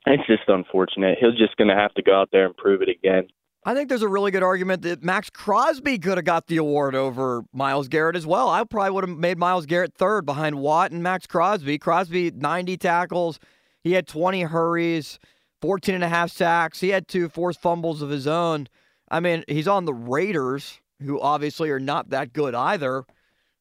it's 0.07 0.27
just 0.27 0.43
unfortunate. 0.49 1.19
He's 1.21 1.39
just 1.39 1.57
going 1.57 1.69
to 1.69 1.77
have 1.77 1.95
to 1.95 2.03
go 2.03 2.21
out 2.21 2.31
there 2.33 2.47
and 2.47 2.57
prove 2.57 2.83
it 2.83 2.89
again. 2.89 3.29
I 3.65 3.75
think 3.75 3.89
there's 3.89 4.03
a 4.03 4.09
really 4.09 4.33
good 4.33 4.43
argument 4.43 4.83
that 4.83 5.05
Maxx 5.05 5.31
Crosby 5.31 5.97
could 5.97 6.19
have 6.19 6.25
got 6.25 6.49
the 6.49 6.57
award 6.57 6.97
over 6.97 7.45
Myles 7.53 7.87
Garrett 7.87 8.17
as 8.17 8.27
well. 8.27 8.49
I 8.49 8.65
probably 8.65 8.91
would 8.91 9.09
have 9.09 9.17
made 9.17 9.39
Myles 9.39 9.67
Garrett 9.67 9.95
third 9.95 10.27
behind 10.27 10.57
Watt 10.57 10.91
and 10.91 11.01
Maxx 11.01 11.29
Crosby. 11.29 11.79
Crosby 11.79 12.33
90 12.33 12.77
tackles, 12.77 13.39
he 13.85 13.93
had 13.93 14.09
20 14.09 14.43
hurries, 14.43 15.21
14 15.61 15.95
and 15.95 16.03
a 16.03 16.09
half 16.09 16.33
sacks. 16.33 16.81
He 16.81 16.89
had 16.89 17.07
two 17.07 17.29
forced 17.29 17.61
fumbles 17.61 18.03
of 18.03 18.11
his 18.11 18.27
own. 18.27 18.67
I 19.09 19.21
mean, 19.21 19.45
he's 19.47 19.69
on 19.69 19.85
the 19.85 19.95
Raiders, 19.95 20.81
who 21.01 21.21
obviously 21.21 21.71
are 21.71 21.79
not 21.79 22.11
that 22.11 22.33
good 22.33 22.57
either, 22.57 23.05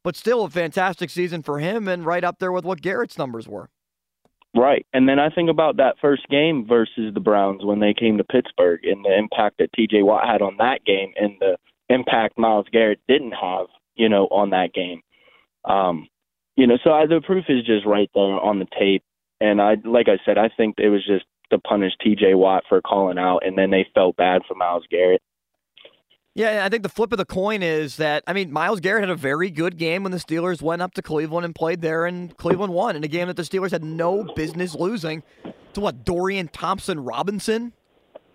but 0.04 0.16
still 0.16 0.46
a 0.46 0.50
fantastic 0.50 1.12
season 1.12 1.44
for 1.44 1.60
him 1.60 1.88
and 1.88 2.08
right 2.08 2.24
up 2.24 2.40
there 2.40 2.52
with 2.52 2.66
what 2.66 2.82
Garrett's 2.82 3.20
numbers 3.20 3.48
were. 3.48 3.70
Right. 4.56 4.86
And 4.94 5.08
then 5.08 5.18
I 5.18 5.30
think 5.30 5.50
about 5.50 5.78
that 5.78 5.96
first 6.02 6.28
game 6.30 6.66
versus 6.68 7.14
the 7.14 7.22
Browns 7.22 7.64
when 7.64 7.80
they 7.80 7.94
came 7.94 8.18
to 8.18 8.24
Pittsburgh 8.24 8.84
and 8.84 9.04
the 9.04 9.18
impact 9.18 9.60
that 9.60 9.72
TJ 9.74 10.04
Watt 10.04 10.28
had 10.28 10.42
on 10.42 10.58
that 10.58 10.84
game 10.86 11.14
and 11.16 11.38
the 11.40 11.58
impact 11.88 12.38
Myles 12.38 12.66
Garrett 12.72 13.00
didn't 13.08 13.32
have, 13.32 13.68
you 13.96 14.10
know, 14.10 14.26
on 14.26 14.50
that 14.50 14.74
game. 14.74 15.02
Um, 15.64 16.08
you 16.58 16.68
know, 16.68 16.78
so 16.84 16.92
I, 16.92 17.06
the 17.06 17.22
proof 17.26 17.46
is 17.48 17.66
just 17.66 17.86
right 17.86 18.10
there 18.14 18.24
on 18.24 18.60
the 18.60 18.68
tape. 18.78 19.04
And 19.40 19.62
I, 19.62 19.78
like 19.86 20.08
I 20.08 20.20
said, 20.26 20.38
I 20.38 20.50
think 20.56 20.76
it 20.78 20.90
was 20.90 21.06
just 21.06 21.26
to 21.52 21.60
punish 21.60 21.94
TJ 22.06 22.36
Watt 22.36 22.64
for 22.68 22.82
calling 22.82 23.18
out, 23.18 23.40
and 23.46 23.58
then 23.58 23.72
they 23.72 23.88
felt 23.94 24.16
bad 24.16 24.42
for 24.48 24.56
Myles 24.56 24.86
Garrett. 24.90 25.22
Yeah, 26.34 26.64
I 26.66 26.70
think 26.70 26.84
the 26.84 26.90
flip 26.90 27.12
of 27.12 27.18
the 27.18 27.26
coin 27.26 27.62
is 27.62 27.98
that 27.98 28.24
I 28.26 28.34
mean 28.34 28.52
Myles 28.54 28.80
Garrett 28.80 29.02
had 29.04 29.10
a 29.10 29.16
very 29.16 29.50
good 29.50 29.78
game 29.78 30.04
when 30.04 30.12
the 30.14 30.18
Steelers 30.18 30.62
went 30.62 30.82
up 30.82 30.94
to 30.94 31.02
Cleveland 31.02 31.44
and 31.46 31.54
played 31.54 31.82
there, 31.82 32.06
and 32.06 32.36
Cleveland 32.38 32.74
won 32.74 32.96
in 32.96 33.04
a 33.04 33.08
game 33.10 33.28
that 33.28 33.36
the 33.36 33.44
Steelers 33.44 33.72
had 33.72 33.84
no 33.84 34.24
business 34.36 34.74
losing 34.74 35.24
to 35.74 35.82
what 35.82 36.06
Dorian 36.06 36.48
Thompson 36.48 37.00
Robinson. 37.02 37.74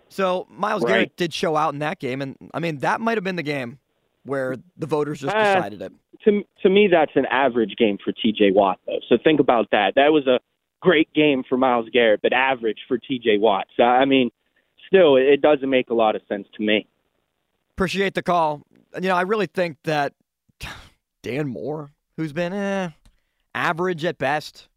So 0.08 0.46
Myles 0.50 0.82
Right. 0.84 0.90
Garrett 0.90 1.16
did 1.16 1.32
show 1.32 1.56
out 1.56 1.72
in 1.72 1.78
that 1.80 1.98
game, 1.98 2.20
and 2.20 2.36
I 2.52 2.60
mean 2.60 2.78
that 2.78 3.00
might 3.00 3.16
have 3.16 3.24
been 3.24 3.36
the 3.36 3.42
game 3.42 3.78
where 4.24 4.56
the 4.76 4.86
voters 4.86 5.20
just 5.20 5.34
Uh, 5.34 5.54
decided 5.54 5.80
it. 5.82 5.92
To 6.24 6.42
to 6.62 6.68
me, 6.68 6.88
that's 6.90 7.12
an 7.14 7.26
average 7.30 7.76
game 7.78 7.96
for 8.04 8.12
T.J. 8.12 8.50
Watt, 8.50 8.78
though. 8.86 8.98
So 9.08 9.16
think 9.22 9.40
about 9.40 9.68
that. 9.70 9.94
That 9.94 10.12
was 10.12 10.26
a 10.26 10.38
great 10.82 11.08
game 11.14 11.44
for 11.48 11.56
Myles 11.56 11.88
Garrett, 11.92 12.20
but 12.22 12.32
average 12.34 12.78
for 12.88 12.98
T.J. 12.98 13.38
Watt. 13.38 13.66
So 13.76 13.84
I 13.84 14.04
mean, 14.04 14.30
still, 14.86 15.16
it 15.16 15.40
doesn't 15.40 15.70
make 15.70 15.88
a 15.90 15.94
lot 15.94 16.14
of 16.14 16.22
sense 16.28 16.46
to 16.58 16.62
me. 16.62 16.86
Appreciate 17.76 18.14
the 18.14 18.22
call. 18.22 18.62
You 18.94 19.08
know, 19.08 19.14
I 19.16 19.22
really 19.22 19.46
think 19.46 19.76
that 19.84 20.14
Dan 21.22 21.48
Moore, 21.48 21.90
who's 22.16 22.32
been 22.32 22.54
eh, 22.54 22.90
average 23.54 24.02
at 24.04 24.16
best, 24.16 24.68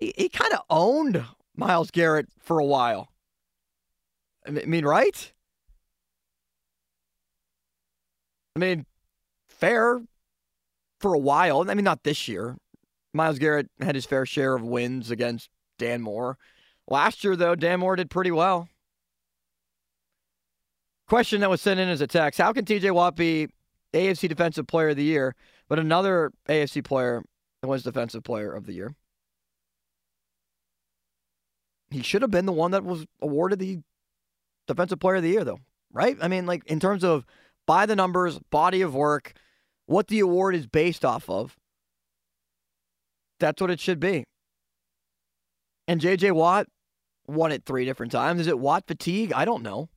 he, 0.00 0.14
he 0.16 0.28
kind 0.30 0.54
of 0.54 0.60
owned 0.70 1.22
Myles 1.54 1.90
Garrett 1.90 2.28
for 2.38 2.58
a 2.58 2.64
while. 2.64 3.08
I 4.46 4.50
mean- 4.50 4.62
I 4.64 4.66
mean, 4.66 4.84
right? 4.86 5.32
I 8.56 8.60
mean, 8.60 8.86
fair 9.48 10.00
for 11.00 11.12
a 11.12 11.18
while. 11.18 11.68
I 11.68 11.74
mean, 11.74 11.84
not 11.84 12.04
this 12.04 12.28
year. 12.28 12.56
Myles 13.12 13.38
Garrett 13.38 13.68
had 13.80 13.94
his 13.94 14.06
fair 14.06 14.24
share 14.24 14.54
of 14.54 14.62
wins 14.62 15.10
against 15.10 15.50
Dan 15.78 16.00
Moore. 16.00 16.38
Last 16.88 17.24
year, 17.24 17.36
though, 17.36 17.54
Dan 17.54 17.80
Moore 17.80 17.96
did 17.96 18.10
pretty 18.10 18.30
well. 18.30 18.68
Question 21.14 21.42
that 21.42 21.48
was 21.48 21.60
sent 21.60 21.78
in 21.78 21.88
as 21.88 22.00
a 22.00 22.08
text 22.08 22.40
How 22.40 22.52
can 22.52 22.64
TJ 22.64 22.90
Watt 22.90 23.14
be 23.14 23.46
AFC 23.92 24.28
Defensive 24.28 24.66
Player 24.66 24.88
of 24.88 24.96
the 24.96 25.04
Year, 25.04 25.36
but 25.68 25.78
another 25.78 26.32
AFC 26.48 26.82
player 26.82 27.22
was 27.62 27.84
Defensive 27.84 28.24
Player 28.24 28.52
of 28.52 28.66
the 28.66 28.72
Year? 28.72 28.96
He 31.92 32.02
should 32.02 32.22
have 32.22 32.32
been 32.32 32.46
the 32.46 32.52
one 32.52 32.72
that 32.72 32.82
was 32.82 33.06
awarded 33.22 33.60
the 33.60 33.78
Defensive 34.66 34.98
Player 34.98 35.14
of 35.14 35.22
the 35.22 35.28
Year, 35.28 35.44
though, 35.44 35.60
right? 35.92 36.16
I 36.20 36.26
mean, 36.26 36.46
like 36.46 36.64
in 36.66 36.80
terms 36.80 37.04
of 37.04 37.24
by 37.64 37.86
the 37.86 37.94
numbers, 37.94 38.40
body 38.50 38.82
of 38.82 38.92
work, 38.92 39.34
what 39.86 40.08
the 40.08 40.18
award 40.18 40.56
is 40.56 40.66
based 40.66 41.04
off 41.04 41.30
of, 41.30 41.56
that's 43.38 43.60
what 43.60 43.70
it 43.70 43.78
should 43.78 44.00
be. 44.00 44.24
And 45.86 46.00
JJ 46.00 46.32
Watt 46.32 46.66
won 47.28 47.52
it 47.52 47.62
three 47.64 47.84
different 47.84 48.10
times. 48.10 48.40
Is 48.40 48.48
it 48.48 48.58
Watt 48.58 48.88
fatigue? 48.88 49.32
I 49.32 49.44
don't 49.44 49.62
know. 49.62 49.90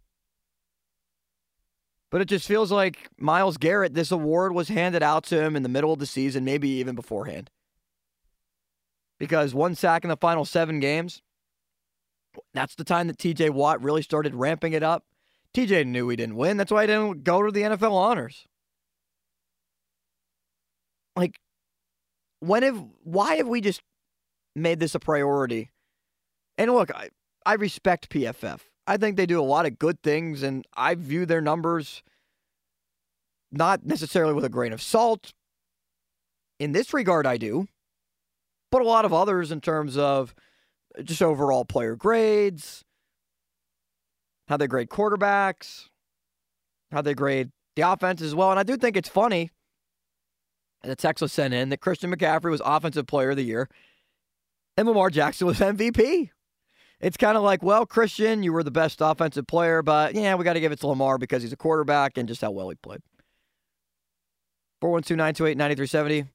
But 2.09 2.21
it 2.21 2.25
just 2.25 2.47
feels 2.47 2.71
like 2.71 3.09
Myles 3.17 3.57
Garrett, 3.57 3.93
this 3.93 4.11
award 4.11 4.53
was 4.53 4.69
handed 4.69 5.03
out 5.03 5.23
to 5.25 5.41
him 5.41 5.55
in 5.55 5.63
the 5.63 5.69
middle 5.69 5.91
of 5.91 5.99
the 5.99 6.05
season, 6.05 6.45
maybe 6.45 6.69
even 6.69 6.95
beforehand. 6.95 7.49
Because 9.19 9.53
one 9.53 9.75
sack 9.75 10.03
in 10.03 10.09
the 10.09 10.17
final 10.17 10.45
seven 10.45 10.79
games, 10.79 11.21
that's 12.53 12.75
the 12.75 12.83
time 12.83 13.07
that 13.07 13.17
TJ 13.17 13.49
Watt 13.49 13.81
really 13.81 14.01
started 14.01 14.35
ramping 14.35 14.73
it 14.73 14.83
up. 14.83 15.03
TJ 15.53 15.87
knew 15.87 16.07
he 16.07 16.15
didn't 16.15 16.35
win. 16.35 16.57
That's 16.57 16.71
why 16.71 16.83
he 16.83 16.87
didn't 16.87 17.23
go 17.23 17.41
to 17.41 17.51
the 17.51 17.61
NFL 17.61 17.91
honors. 17.91 18.45
Like, 21.15 21.39
when 22.39 22.63
have, 22.63 22.85
why 23.03 23.35
have 23.35 23.47
we 23.47 23.59
just 23.59 23.81
made 24.55 24.79
this 24.79 24.93
a 24.93 24.99
priority? 24.99 25.71
And 26.57 26.71
look, 26.71 26.93
I, 26.93 27.09
I 27.45 27.55
respect 27.55 28.09
PFF. 28.09 28.59
I 28.87 28.97
think 28.97 29.17
they 29.17 29.25
do 29.25 29.39
a 29.39 29.43
lot 29.43 29.65
of 29.65 29.77
good 29.77 30.01
things, 30.01 30.41
and 30.43 30.65
I 30.75 30.95
view 30.95 31.25
their 31.25 31.41
numbers 31.41 32.01
not 33.51 33.85
necessarily 33.85 34.33
with 34.33 34.45
a 34.45 34.49
grain 34.49 34.71
of 34.73 34.81
salt. 34.81 35.33
In 36.59 36.71
this 36.71 36.93
regard, 36.93 37.27
I 37.27 37.37
do, 37.37 37.67
but 38.71 38.81
a 38.81 38.85
lot 38.85 39.05
of 39.05 39.13
others 39.13 39.51
in 39.51 39.61
terms 39.61 39.97
of 39.97 40.33
just 41.03 41.21
overall 41.21 41.65
player 41.65 41.95
grades, 41.95 42.83
how 44.47 44.57
they 44.57 44.67
grade 44.67 44.89
quarterbacks, 44.89 45.89
how 46.91 47.01
they 47.01 47.13
grade 47.13 47.51
the 47.75 47.83
offense 47.83 48.21
as 48.21 48.33
well. 48.33 48.51
And 48.51 48.59
I 48.59 48.63
do 48.63 48.77
think 48.77 48.95
it's 48.95 49.09
funny 49.09 49.51
that 50.83 50.97
text 50.97 51.21
was 51.21 51.33
sent 51.33 51.53
in 51.53 51.69
that 51.69 51.81
Christian 51.81 52.11
McCaffrey 52.15 52.49
was 52.49 52.61
Offensive 52.63 53.05
Player 53.05 53.31
of 53.31 53.35
the 53.35 53.43
Year 53.43 53.69
and 54.77 54.87
Lamar 54.87 55.09
Jackson 55.09 55.47
was 55.47 55.59
MVP. 55.59 56.29
It's 56.99 57.17
kind 57.17 57.37
of 57.37 57.43
like, 57.43 57.61
well, 57.61 57.85
Christian, 57.85 58.41
you 58.41 58.51
were 58.51 58.63
the 58.63 58.71
best 58.71 59.01
offensive 59.01 59.45
player, 59.45 59.83
but 59.83 60.15
yeah, 60.15 60.33
we 60.35 60.43
got 60.43 60.53
to 60.53 60.59
give 60.59 60.71
it 60.71 60.79
to 60.79 60.87
Lamar 60.87 61.17
because 61.17 61.43
he's 61.43 61.53
a 61.53 61.57
quarterback 61.57 62.17
and 62.17 62.27
just 62.27 62.41
how 62.41 62.51
well 62.51 62.69
he 62.69 62.75
played. 62.75 63.01
412 64.81 65.17
928 65.17 65.57
9370. 65.57 66.25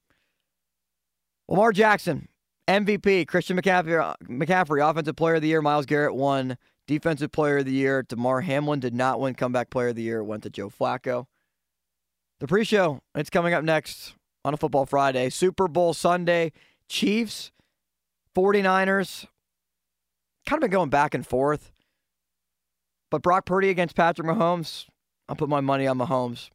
Lamar 1.49 1.71
Jackson, 1.73 2.29
MVP. 2.67 3.27
Christian 3.27 3.59
McCaffrey, 3.59 4.15
McCaffrey, 4.23 4.89
Offensive 4.89 5.15
Player 5.15 5.35
of 5.35 5.41
the 5.41 5.49
Year. 5.49 5.61
Myles 5.61 5.85
Garrett 5.85 6.15
won 6.15 6.57
Defensive 6.87 7.31
Player 7.31 7.57
of 7.57 7.65
the 7.65 7.73
Year. 7.73 8.03
Damar 8.03 8.41
Hamlin 8.41 8.79
did 8.79 8.93
not 8.93 9.19
win 9.19 9.35
Comeback 9.35 9.69
Player 9.69 9.89
of 9.89 9.95
the 9.95 10.03
Year. 10.03 10.19
It 10.19 10.25
went 10.25 10.43
to 10.43 10.49
Joe 10.49 10.69
Flacco. 10.69 11.25
The 12.39 12.47
pre 12.47 12.63
show, 12.63 13.01
it's 13.15 13.29
coming 13.29 13.53
up 13.53 13.63
next 13.63 14.15
on 14.43 14.53
a 14.53 14.57
Football 14.57 14.85
Friday. 14.85 15.29
Super 15.29 15.67
Bowl 15.67 15.93
Sunday. 15.93 16.51
Chiefs, 16.89 17.51
49ers. 18.35 19.27
Kind 20.45 20.61
of 20.63 20.69
been 20.69 20.71
going 20.71 20.89
back 20.89 21.13
and 21.13 21.25
forth. 21.25 21.71
But 23.09 23.21
Brock 23.21 23.45
Purdy 23.45 23.69
against 23.69 23.95
Patrick 23.95 24.27
Mahomes, 24.27 24.87
I'll 25.29 25.35
put 25.35 25.49
my 25.49 25.61
money 25.61 25.87
on 25.87 25.97
Mahomes 25.97 26.49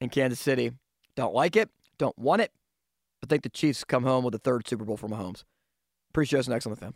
in 0.00 0.10
Kansas 0.10 0.38
City. 0.38 0.72
Don't 1.16 1.34
like 1.34 1.56
it, 1.56 1.70
don't 1.98 2.18
want 2.18 2.42
it, 2.42 2.52
but 3.20 3.30
think 3.30 3.42
the 3.42 3.48
Chiefs 3.48 3.84
come 3.84 4.04
home 4.04 4.24
with 4.24 4.34
a 4.34 4.38
third 4.38 4.68
Super 4.68 4.84
Bowl 4.84 4.96
for 4.96 5.08
Mahomes. 5.08 5.44
Appreciate 6.10 6.40
us 6.40 6.48
next 6.48 6.66
on 6.66 6.70
the 6.70 6.76
fan. 6.76 6.94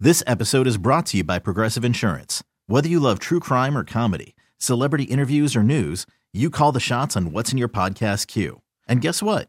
This 0.00 0.24
episode 0.26 0.66
is 0.66 0.78
brought 0.78 1.06
to 1.06 1.18
you 1.18 1.24
by 1.24 1.38
Progressive 1.38 1.84
Insurance. 1.84 2.42
Whether 2.66 2.88
you 2.88 2.98
love 2.98 3.20
true 3.20 3.38
crime 3.38 3.78
or 3.78 3.84
comedy, 3.84 4.34
celebrity 4.58 5.04
interviews 5.04 5.54
or 5.54 5.62
news, 5.62 6.06
you 6.32 6.50
call 6.50 6.72
the 6.72 6.80
shots 6.80 7.16
on 7.16 7.30
what's 7.30 7.52
in 7.52 7.58
your 7.58 7.68
podcast 7.68 8.26
queue. 8.26 8.62
And 8.88 9.00
guess 9.00 9.22
what? 9.22 9.48